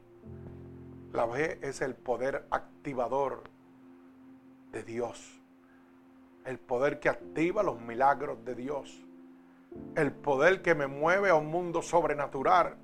la 1.13 1.27
fe 1.29 1.59
es 1.67 1.81
el 1.81 1.95
poder 1.95 2.47
activador 2.85 3.45
de 4.71 4.83
Dios. 4.83 5.41
El 6.45 6.59
poder 6.59 7.01
que 7.01 7.09
activa 7.09 7.63
los 7.63 7.81
milagros 7.81 8.45
de 8.45 8.55
Dios. 8.55 9.01
El 9.97 10.13
poder 10.13 10.61
que 10.61 10.75
me 10.75 10.87
mueve 10.87 11.31
a 11.31 11.35
un 11.35 11.47
mundo 11.47 11.81
sobrenatural. 11.81 12.77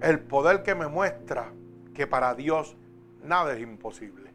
El 0.00 0.18
poder 0.20 0.62
que 0.62 0.74
me 0.74 0.88
muestra 0.88 1.52
que 1.92 2.06
para 2.06 2.34
Dios 2.34 2.74
nada 3.22 3.52
es 3.52 3.60
imposible. 3.60 4.32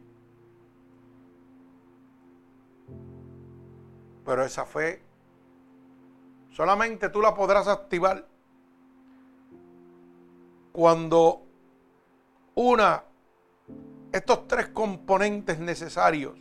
Pero 4.24 4.44
esa 4.44 4.64
fe 4.64 5.02
solamente 6.52 7.08
tú 7.08 7.20
la 7.20 7.34
podrás 7.34 7.66
activar 7.66 8.24
cuando 10.70 11.42
una, 12.54 13.09
estos 14.12 14.48
tres 14.48 14.68
componentes 14.68 15.58
necesarios, 15.58 16.34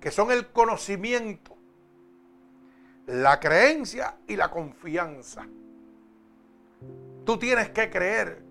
que 0.00 0.10
son 0.10 0.30
el 0.30 0.48
conocimiento, 0.48 1.56
la 3.06 3.40
creencia 3.40 4.16
y 4.26 4.36
la 4.36 4.50
confianza. 4.50 5.46
Tú 7.24 7.38
tienes 7.38 7.70
que 7.70 7.90
creer 7.90 8.42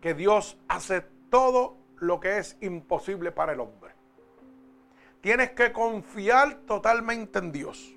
que 0.00 0.14
Dios 0.14 0.58
hace 0.68 1.00
todo 1.30 1.78
lo 1.96 2.20
que 2.20 2.38
es 2.38 2.56
imposible 2.60 3.32
para 3.32 3.52
el 3.52 3.60
hombre. 3.60 3.94
Tienes 5.20 5.52
que 5.52 5.72
confiar 5.72 6.56
totalmente 6.66 7.38
en 7.38 7.50
Dios. 7.50 7.96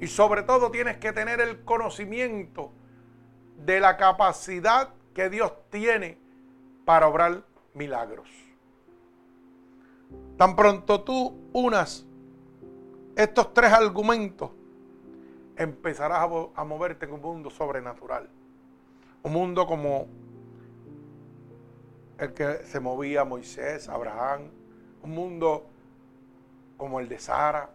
Y 0.00 0.06
sobre 0.06 0.42
todo 0.42 0.70
tienes 0.70 0.96
que 0.96 1.12
tener 1.12 1.40
el 1.40 1.64
conocimiento 1.64 2.72
de 3.58 3.80
la 3.80 3.96
capacidad 3.96 4.94
que 5.14 5.28
Dios 5.28 5.52
tiene 5.70 6.18
para 6.84 7.08
obrar 7.08 7.44
milagros. 7.74 8.28
Tan 10.36 10.56
pronto 10.56 11.02
tú 11.02 11.36
unas 11.52 12.08
estos 13.18 13.52
tres 13.52 13.72
argumentos, 13.72 14.52
empezarás 15.56 16.30
a, 16.54 16.64
moverte 16.64 17.04
en 17.04 17.14
un 17.14 17.20
mundo 17.20 17.50
sobrenatural. 17.50 18.30
Un 19.24 19.32
mundo 19.32 19.66
como 19.66 20.06
el 22.16 22.32
que 22.32 22.64
se 22.64 22.78
movía 22.78 23.24
Moisés, 23.24 23.88
Abraham. 23.88 24.50
Un 25.02 25.10
mundo 25.10 25.66
como 26.76 27.00
el 27.00 27.08
de 27.08 27.18
Sara. 27.18 27.70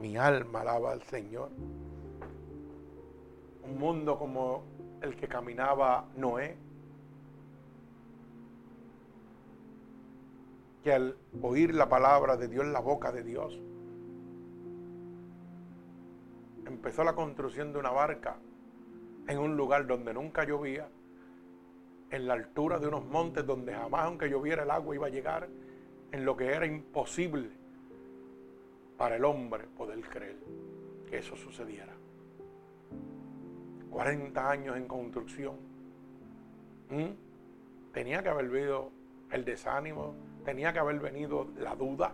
Mi 0.00 0.18
alma 0.18 0.60
alaba 0.60 0.92
al 0.92 1.02
Señor. 1.04 1.48
Un 3.62 3.78
mundo 3.78 4.18
como 4.18 4.64
el 5.00 5.16
que 5.16 5.28
caminaba 5.28 6.10
Noé, 6.14 6.58
que 10.84 10.92
al 10.92 11.16
oír 11.40 11.74
la 11.74 11.88
palabra 11.88 12.36
de 12.36 12.46
Dios, 12.46 12.66
la 12.66 12.80
boca 12.80 13.10
de 13.10 13.22
Dios, 13.22 13.58
empezó 16.66 17.02
la 17.04 17.14
construcción 17.14 17.72
de 17.72 17.78
una 17.78 17.90
barca 17.90 18.36
en 19.26 19.38
un 19.38 19.56
lugar 19.56 19.86
donde 19.86 20.12
nunca 20.12 20.44
llovía, 20.44 20.86
en 22.10 22.28
la 22.28 22.34
altura 22.34 22.78
de 22.78 22.86
unos 22.86 23.06
montes 23.06 23.46
donde 23.46 23.72
jamás 23.72 24.04
aunque 24.04 24.28
lloviera 24.28 24.64
el 24.64 24.70
agua 24.70 24.94
iba 24.94 25.06
a 25.06 25.10
llegar, 25.10 25.48
en 26.12 26.24
lo 26.26 26.36
que 26.36 26.52
era 26.52 26.66
imposible 26.66 27.48
para 28.98 29.16
el 29.16 29.24
hombre 29.24 29.64
poder 29.78 30.00
creer 30.02 30.36
que 31.08 31.16
eso 31.16 31.34
sucediera. 31.34 31.94
40 33.90 34.50
años 34.50 34.76
en 34.76 34.86
construcción. 34.86 35.56
¿Mm? 36.90 37.92
Tenía 37.92 38.22
que 38.22 38.28
haber 38.28 38.50
venido 38.50 38.90
el 39.30 39.46
desánimo, 39.46 40.14
tenía 40.44 40.72
que 40.72 40.78
haber 40.78 41.00
venido 41.00 41.48
la 41.56 41.74
duda, 41.74 42.12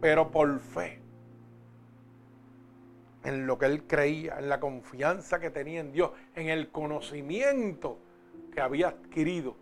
pero 0.00 0.30
por 0.30 0.58
fe, 0.60 1.00
en 3.24 3.46
lo 3.46 3.58
que 3.58 3.66
él 3.66 3.86
creía, 3.86 4.38
en 4.38 4.48
la 4.48 4.60
confianza 4.60 5.40
que 5.40 5.50
tenía 5.50 5.80
en 5.80 5.92
Dios, 5.92 6.12
en 6.34 6.48
el 6.48 6.70
conocimiento 6.70 7.98
que 8.52 8.60
había 8.60 8.88
adquirido, 8.88 9.56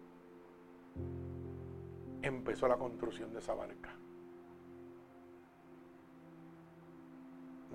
empezó 2.21 2.69
la 2.69 2.77
construcción 2.77 3.33
de 3.33 3.39
esa 3.39 3.55
barca. 3.55 3.91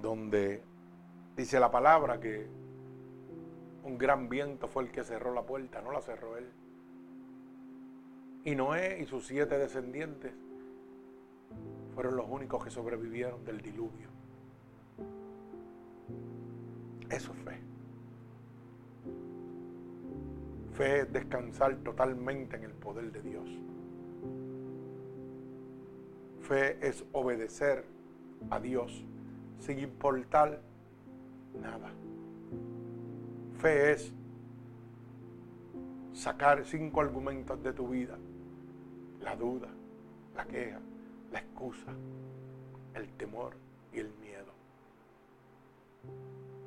Donde 0.02 0.64
dice 1.36 1.60
la 1.60 1.72
palabra 1.72 2.20
que 2.20 2.48
un 3.84 3.98
gran 3.98 4.30
viento 4.30 4.68
fue 4.68 4.84
el 4.84 4.92
que 4.92 5.04
cerró 5.04 5.34
la 5.34 5.44
puerta, 5.44 5.82
no 5.82 5.92
la 5.92 6.02
cerró 6.02 6.38
él. 6.38 6.50
Y 8.46 8.56
Noé 8.56 9.02
y 9.02 9.06
sus 9.06 9.28
siete 9.28 9.58
descendientes 9.58 10.34
fueron 11.94 12.16
los 12.16 12.28
únicos 12.30 12.64
que 12.64 12.72
sobrevivieron 12.72 13.44
del 13.44 13.62
diluvio. 13.62 14.08
Eso 17.10 17.34
es 17.34 17.40
fe. 17.40 17.60
Fe 20.74 21.00
es 21.02 21.12
descansar 21.12 21.76
totalmente 21.78 22.56
en 22.56 22.64
el 22.64 22.72
poder 22.72 23.12
de 23.12 23.22
Dios. 23.22 23.50
Fe 26.42 26.88
es 26.88 27.04
obedecer 27.12 27.84
a 28.50 28.60
Dios 28.60 29.04
sin 29.60 29.80
importar 29.80 30.62
nada. 31.62 31.92
Fe 33.58 33.92
es 33.92 34.14
sacar 36.14 36.64
cinco 36.66 37.02
argumentos 37.02 37.62
de 37.62 37.74
tu 37.74 37.90
vida. 37.90 38.18
La 39.22 39.36
duda, 39.36 39.68
la 40.36 40.46
queja, 40.46 40.80
la 41.32 41.40
excusa, 41.40 41.94
el 42.96 43.10
temor 43.18 43.56
y 43.94 44.00
el 44.00 44.10
miedo. 44.22 44.52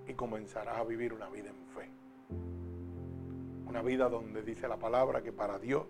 Y 0.07 0.15
comenzarás 0.15 0.79
a 0.79 0.85
vivir 0.85 1.13
una 1.13 1.29
vida 1.29 1.51
en 1.51 1.67
fe. 1.75 1.91
Una 3.67 3.83
vida 3.83 4.09
donde 4.09 4.43
dice 4.43 4.69
la 4.69 4.77
palabra 4.77 5.23
que 5.23 5.33
para 5.33 5.59
Dios 5.59 5.87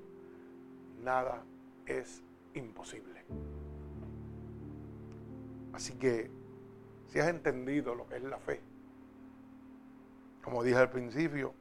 nada 1.02 1.42
es 1.86 2.22
imposible. 2.54 3.24
Así 5.72 5.94
que 5.94 6.30
si 7.08 7.18
has 7.18 7.28
entendido 7.28 7.94
lo 7.94 8.06
que 8.06 8.16
es 8.16 8.22
la 8.22 8.38
fe, 8.38 8.60
como 10.42 10.62
dije 10.62 10.76
al 10.76 10.90
principio, 10.90 11.54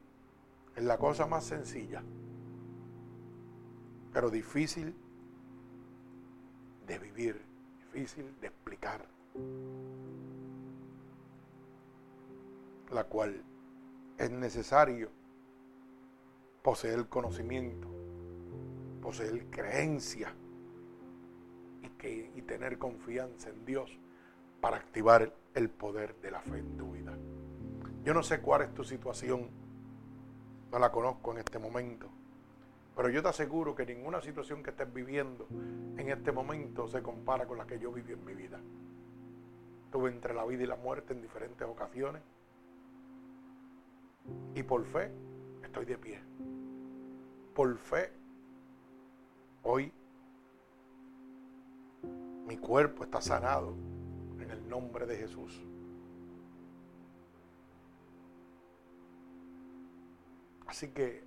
es 0.76 0.84
la 0.84 0.98
cosa 0.98 1.26
más 1.26 1.44
sencilla, 1.44 2.02
pero 4.12 4.30
difícil 4.30 4.94
de 6.86 6.98
vivir, 6.98 7.40
difícil 7.78 8.38
de 8.40 8.46
explicar, 8.48 9.06
la 12.90 13.04
cual 13.04 13.42
es 14.18 14.30
necesario 14.30 15.10
poseer 16.62 17.08
conocimiento, 17.08 17.88
poseer 19.00 19.46
creencia 19.50 20.34
y, 21.82 21.88
que, 21.90 22.30
y 22.34 22.42
tener 22.42 22.78
confianza 22.78 23.50
en 23.50 23.64
Dios 23.64 23.98
para 24.60 24.76
activar 24.76 25.34
el 25.54 25.70
poder 25.70 26.14
de 26.20 26.30
la 26.30 26.40
fe 26.40 26.58
en 26.58 26.76
tu 26.76 26.92
vida. 26.92 27.16
Yo 28.04 28.14
no 28.14 28.22
sé 28.22 28.40
cuál 28.40 28.62
es 28.62 28.74
tu 28.74 28.84
situación, 28.84 29.50
no 30.70 30.78
la 30.78 30.92
conozco 30.92 31.32
en 31.32 31.38
este 31.38 31.58
momento, 31.58 32.08
pero 32.94 33.08
yo 33.08 33.22
te 33.22 33.28
aseguro 33.28 33.74
que 33.74 33.86
ninguna 33.86 34.20
situación 34.20 34.62
que 34.62 34.70
estés 34.70 34.92
viviendo 34.92 35.46
en 35.96 36.08
este 36.10 36.30
momento 36.30 36.86
se 36.88 37.02
compara 37.02 37.46
con 37.46 37.58
la 37.58 37.66
que 37.66 37.78
yo 37.78 37.90
viví 37.90 38.12
en 38.12 38.24
mi 38.24 38.34
vida. 38.34 38.60
Estuve 39.86 40.10
entre 40.10 40.34
la 40.34 40.44
vida 40.44 40.64
y 40.64 40.66
la 40.66 40.76
muerte 40.76 41.14
en 41.14 41.22
diferentes 41.22 41.66
ocasiones 41.66 42.22
y 44.54 44.62
por 44.62 44.84
fe 44.84 45.10
estoy 45.62 45.84
de 45.86 45.98
pie. 45.98 46.20
Por 47.54 47.76
fe 47.78 48.12
hoy 49.62 49.92
mi 52.46 52.56
cuerpo 52.58 53.04
está 53.04 53.20
sanado 53.20 53.74
en 54.38 54.50
el 54.50 54.68
nombre 54.68 55.06
de 55.06 55.16
Jesús. 55.16 55.62
Así 60.66 60.88
que 60.88 61.22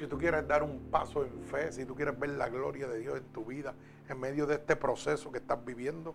si 0.00 0.06
tú 0.06 0.16
quieres 0.16 0.48
dar 0.48 0.62
un 0.62 0.90
paso 0.90 1.26
en 1.26 1.42
fe, 1.42 1.70
si 1.72 1.84
tú 1.84 1.94
quieres 1.94 2.18
ver 2.18 2.30
la 2.30 2.48
gloria 2.48 2.88
de 2.88 3.00
Dios 3.00 3.18
en 3.18 3.24
tu 3.34 3.44
vida, 3.44 3.74
en 4.08 4.18
medio 4.18 4.46
de 4.46 4.54
este 4.54 4.74
proceso 4.74 5.30
que 5.30 5.36
estás 5.36 5.62
viviendo, 5.62 6.14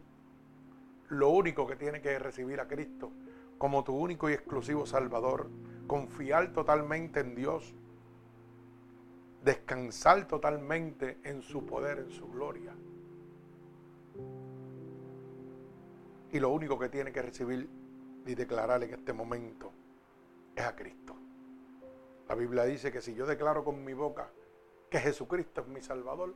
lo 1.10 1.30
único 1.30 1.68
que 1.68 1.76
tienes 1.76 2.02
que 2.02 2.18
recibir 2.18 2.60
a 2.60 2.68
Cristo 2.68 3.12
como 3.60 3.84
tu 3.84 3.96
único 3.96 4.28
y 4.28 4.34
exclusivo 4.34 4.88
Salvador, 4.88 5.52
confiar 5.86 6.52
totalmente 6.52 7.20
en 7.20 7.36
Dios, 7.36 7.76
descansar 9.44 10.28
totalmente 10.28 11.20
en 11.24 11.44
su 11.44 11.64
poder, 11.64 12.00
en 12.00 12.10
su 12.10 12.28
gloria. 12.28 12.74
Y 16.32 16.40
lo 16.40 16.50
único 16.50 16.80
que 16.80 16.90
tiene 16.90 17.12
que 17.12 17.22
recibir 17.22 17.70
y 18.26 18.34
declarar 18.34 18.82
en 18.82 18.96
este 18.96 19.14
momento 19.14 19.72
es 20.56 20.66
a 20.66 20.76
Cristo. 20.76 21.16
La 22.28 22.36
Biblia 22.36 22.64
dice 22.64 22.92
que 22.92 23.02
si 23.02 23.14
yo 23.14 23.26
declaro 23.26 23.64
con 23.64 23.84
mi 23.84 23.94
boca 23.94 24.32
que 24.90 25.00
Jesucristo 25.00 25.62
es 25.62 25.68
mi 25.68 25.82
Salvador, 25.82 26.34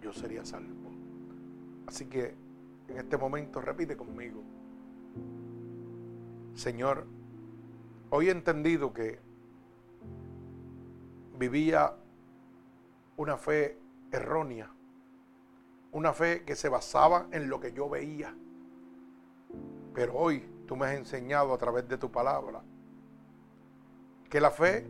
yo 0.00 0.12
sería 0.12 0.44
salvo. 0.44 0.90
Así 1.86 2.06
que 2.06 2.34
en 2.88 2.98
este 2.98 3.16
momento 3.16 3.60
repite 3.60 3.96
conmigo, 3.96 4.42
Señor, 6.54 7.06
hoy 8.10 8.28
he 8.28 8.30
entendido 8.30 8.92
que 8.92 9.20
vivía 11.38 11.94
una 13.16 13.36
fe 13.36 13.78
errónea, 14.10 14.70
una 15.92 16.12
fe 16.12 16.44
que 16.44 16.56
se 16.56 16.68
basaba 16.68 17.28
en 17.32 17.48
lo 17.48 17.58
que 17.58 17.72
yo 17.72 17.88
veía. 17.88 18.36
Pero 19.94 20.14
hoy 20.14 20.46
tú 20.66 20.76
me 20.76 20.86
has 20.86 20.94
enseñado 20.94 21.54
a 21.54 21.58
través 21.58 21.88
de 21.88 21.96
tu 21.98 22.10
palabra 22.10 22.62
que 24.28 24.40
la 24.40 24.50
fe 24.50 24.86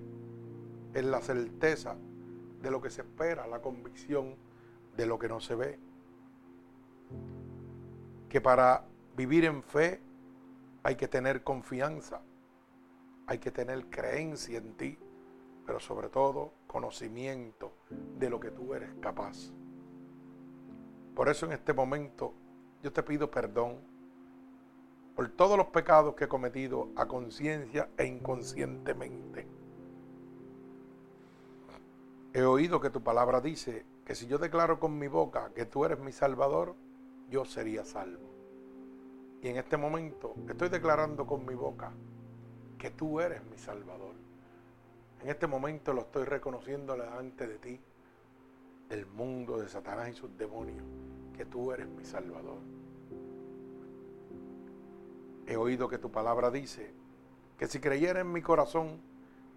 es 0.95 1.05
la 1.05 1.21
certeza 1.21 1.97
de 2.61 2.71
lo 2.71 2.81
que 2.81 2.91
se 2.91 3.03
espera, 3.03 3.47
la 3.47 3.61
convicción 3.61 4.37
de 4.97 5.07
lo 5.07 5.19
que 5.19 5.29
no 5.29 5.41
se 5.41 5.55
ve. 5.55 5.79
Que 8.29 8.41
para 8.41 8.85
vivir 9.17 9.45
en 9.45 9.63
fe 9.63 10.01
hay 10.83 10.97
que 10.97 11.09
tener 11.09 11.43
confianza, 11.43 12.23
hay 13.27 13.39
que 13.39 13.51
tener 13.51 13.87
creencia 13.87 14.59
en 14.59 14.75
ti, 14.75 14.99
pero 15.67 15.81
sobre 15.81 16.09
todo 16.09 16.53
conocimiento 16.67 17.73
de 18.19 18.31
lo 18.31 18.41
que 18.41 18.51
tú 18.51 18.75
eres 18.75 18.91
capaz. 19.01 19.53
Por 21.15 21.29
eso 21.29 21.47
en 21.47 21.53
este 21.53 21.73
momento 21.73 22.33
yo 22.83 22.93
te 22.93 23.03
pido 23.03 23.31
perdón 23.31 23.81
por 25.15 25.29
todos 25.29 25.59
los 25.59 25.67
pecados 25.67 26.15
que 26.15 26.25
he 26.25 26.29
cometido 26.29 26.89
a 26.97 27.07
conciencia 27.07 27.91
e 27.99 28.07
inconscientemente. 28.07 29.62
He 32.35 32.43
oído 32.45 32.81
que 32.81 32.89
tu 32.89 33.03
palabra 33.03 33.43
dice 33.43 33.85
que 34.07 34.15
si 34.15 34.27
yo 34.27 34.39
declaro 34.39 34.81
con 34.81 34.99
mi 34.99 35.07
boca 35.07 35.51
que 35.55 35.67
tú 35.67 35.85
eres 35.85 35.99
mi 35.99 36.13
salvador, 36.13 36.75
yo 37.29 37.45
sería 37.45 37.85
salvo. 37.85 38.33
Y 39.43 39.49
en 39.49 39.57
este 39.59 39.77
momento 39.77 40.35
estoy 40.49 40.71
declarando 40.71 41.27
con 41.27 41.45
mi 41.45 41.55
boca 41.55 41.93
que 42.79 42.91
tú 42.91 43.21
eres 43.21 43.45
mi 43.45 43.59
salvador. 43.59 44.15
En 45.23 45.29
este 45.29 45.47
momento 45.47 45.93
lo 45.93 46.03
estoy 46.03 46.25
reconociendo 46.25 46.95
delante 46.95 47.47
de 47.47 47.59
ti, 47.59 47.81
del 48.89 49.07
mundo, 49.07 49.59
de 49.59 49.69
Satanás 49.69 50.09
y 50.09 50.15
sus 50.15 50.37
demonios, 50.39 50.85
que 51.37 51.45
tú 51.45 51.71
eres 51.71 51.87
mi 51.87 52.05
salvador. 52.05 52.59
He 55.47 55.57
oído 55.57 55.87
que 55.89 55.99
tu 55.99 56.11
palabra 56.11 56.51
dice 56.51 56.95
que 57.59 57.67
si 57.67 57.79
creyera 57.79 58.21
en 58.21 58.33
mi 58.33 58.41
corazón 58.41 59.01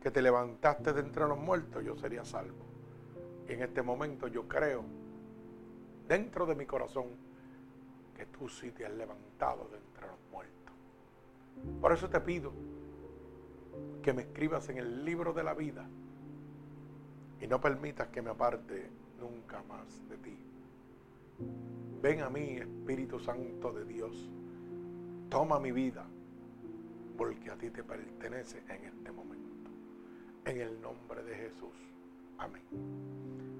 que 0.05 0.11
te 0.11 0.21
levantaste 0.21 0.93
de 0.93 0.99
entre 1.01 1.27
los 1.27 1.39
muertos, 1.39 1.83
yo 1.83 1.95
sería 1.95 2.23
salvo. 2.23 2.63
Y 3.49 3.53
en 3.53 3.63
este 3.63 3.81
momento 3.81 4.27
yo 4.27 4.47
creo 4.47 4.83
dentro 6.07 6.45
de 6.45 6.53
mi 6.53 6.67
corazón 6.67 7.07
que 8.15 8.27
tú 8.27 8.47
sí 8.47 8.69
te 8.69 8.85
has 8.85 8.93
levantado 8.93 9.67
de 9.69 9.77
entre 9.77 10.05
los 10.05 10.19
muertos. 10.31 10.75
Por 11.81 11.91
eso 11.91 12.07
te 12.07 12.19
pido 12.19 12.51
que 14.03 14.13
me 14.13 14.21
escribas 14.21 14.69
en 14.69 14.77
el 14.77 15.03
libro 15.03 15.33
de 15.33 15.43
la 15.43 15.55
vida 15.55 15.89
y 17.41 17.47
no 17.47 17.59
permitas 17.59 18.09
que 18.09 18.21
me 18.21 18.29
aparte 18.29 18.87
nunca 19.19 19.63
más 19.63 20.07
de 20.07 20.17
ti. 20.17 20.37
Ven 22.03 22.21
a 22.21 22.29
mí, 22.29 22.57
Espíritu 22.57 23.19
Santo 23.19 23.73
de 23.73 23.85
Dios. 23.85 24.29
Toma 25.29 25.59
mi 25.59 25.71
vida, 25.71 26.05
porque 27.17 27.49
a 27.49 27.55
ti 27.55 27.71
te 27.71 27.83
pertenece 27.83 28.59
en 28.69 28.85
este 28.85 29.11
momento. 29.11 29.34
En 30.45 30.61
el 30.61 30.79
nombre 30.79 31.23
de 31.23 31.35
Jesús. 31.35 31.73
Amén. 32.37 32.61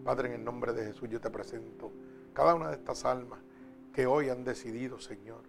Padre, 0.04 0.30
en 0.30 0.36
el 0.36 0.44
nombre 0.44 0.72
de 0.72 0.86
Jesús 0.86 1.10
yo 1.10 1.20
te 1.20 1.32
presento 1.32 1.92
cada 2.34 2.54
una 2.54 2.70
de 2.70 2.76
estas 2.76 3.06
almas 3.06 3.40
que 3.92 4.06
hoy 4.06 4.30
han 4.30 4.44
decidido, 4.44 5.00
Señor, 5.00 5.42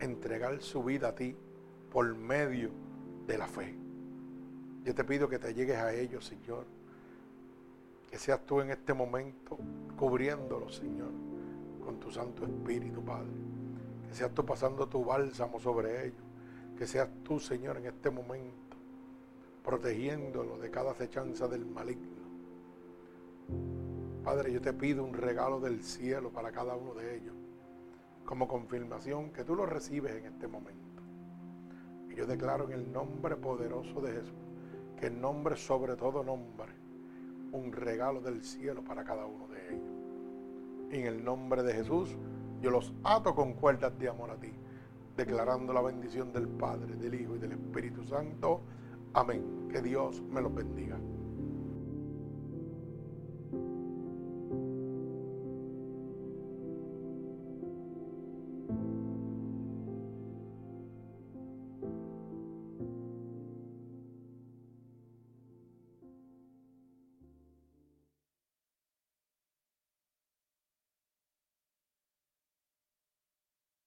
entregar 0.00 0.60
su 0.60 0.82
vida 0.82 1.08
a 1.08 1.14
ti 1.14 1.36
por 1.92 2.16
medio 2.16 2.70
de 3.26 3.38
la 3.38 3.46
fe. 3.46 3.76
Yo 4.82 4.94
te 4.94 5.04
pido 5.04 5.28
que 5.28 5.38
te 5.38 5.54
llegues 5.54 5.76
a 5.76 5.94
ellos, 5.94 6.26
Señor. 6.26 6.66
Que 8.10 8.18
seas 8.18 8.44
tú 8.44 8.60
en 8.60 8.70
este 8.70 8.94
momento 8.94 9.56
cubriéndolos, 9.96 10.76
Señor, 10.76 11.12
con 11.84 12.00
tu 12.00 12.10
Santo 12.10 12.44
Espíritu, 12.44 13.04
Padre. 13.04 13.30
Que 14.08 14.14
seas 14.14 14.34
tú 14.34 14.44
pasando 14.44 14.88
tu 14.88 15.04
bálsamo 15.04 15.60
sobre 15.60 16.06
ellos. 16.06 16.24
Que 16.76 16.86
seas 16.86 17.08
tú, 17.22 17.38
Señor, 17.38 17.76
en 17.76 17.86
este 17.86 18.10
momento 18.10 18.61
protegiéndolos 19.64 20.60
de 20.60 20.70
cada 20.70 20.92
acechanza 20.92 21.48
del 21.48 21.64
maligno. 21.64 22.22
Padre, 24.24 24.52
yo 24.52 24.60
te 24.60 24.72
pido 24.72 25.04
un 25.04 25.14
regalo 25.14 25.60
del 25.60 25.82
cielo 25.82 26.30
para 26.30 26.52
cada 26.52 26.76
uno 26.76 26.94
de 26.94 27.16
ellos, 27.16 27.34
como 28.24 28.46
confirmación 28.46 29.30
que 29.30 29.44
tú 29.44 29.54
lo 29.54 29.66
recibes 29.66 30.14
en 30.14 30.26
este 30.26 30.46
momento. 30.46 31.02
Y 32.08 32.14
yo 32.14 32.26
declaro 32.26 32.66
en 32.66 32.72
el 32.72 32.92
nombre 32.92 33.36
poderoso 33.36 34.00
de 34.00 34.12
Jesús, 34.12 34.34
que 34.98 35.06
el 35.06 35.20
nombre 35.20 35.56
sobre 35.56 35.96
todo 35.96 36.22
nombre, 36.22 36.72
un 37.52 37.72
regalo 37.72 38.20
del 38.20 38.44
cielo 38.44 38.82
para 38.84 39.04
cada 39.04 39.26
uno 39.26 39.48
de 39.48 39.74
ellos. 39.74 39.92
En 40.90 41.06
el 41.06 41.24
nombre 41.24 41.62
de 41.62 41.74
Jesús, 41.74 42.16
yo 42.60 42.70
los 42.70 42.92
ato 43.02 43.34
con 43.34 43.54
cuerdas 43.54 43.98
de 43.98 44.08
amor 44.08 44.30
a 44.30 44.36
ti, 44.36 44.52
declarando 45.16 45.72
la 45.72 45.82
bendición 45.82 46.32
del 46.32 46.46
Padre, 46.46 46.94
del 46.96 47.14
Hijo 47.14 47.34
y 47.34 47.38
del 47.38 47.52
Espíritu 47.52 48.04
Santo. 48.04 48.60
Amén. 49.14 49.68
Que 49.70 49.82
Dios 49.82 50.22
me 50.30 50.40
los 50.40 50.54
bendiga. 50.54 50.98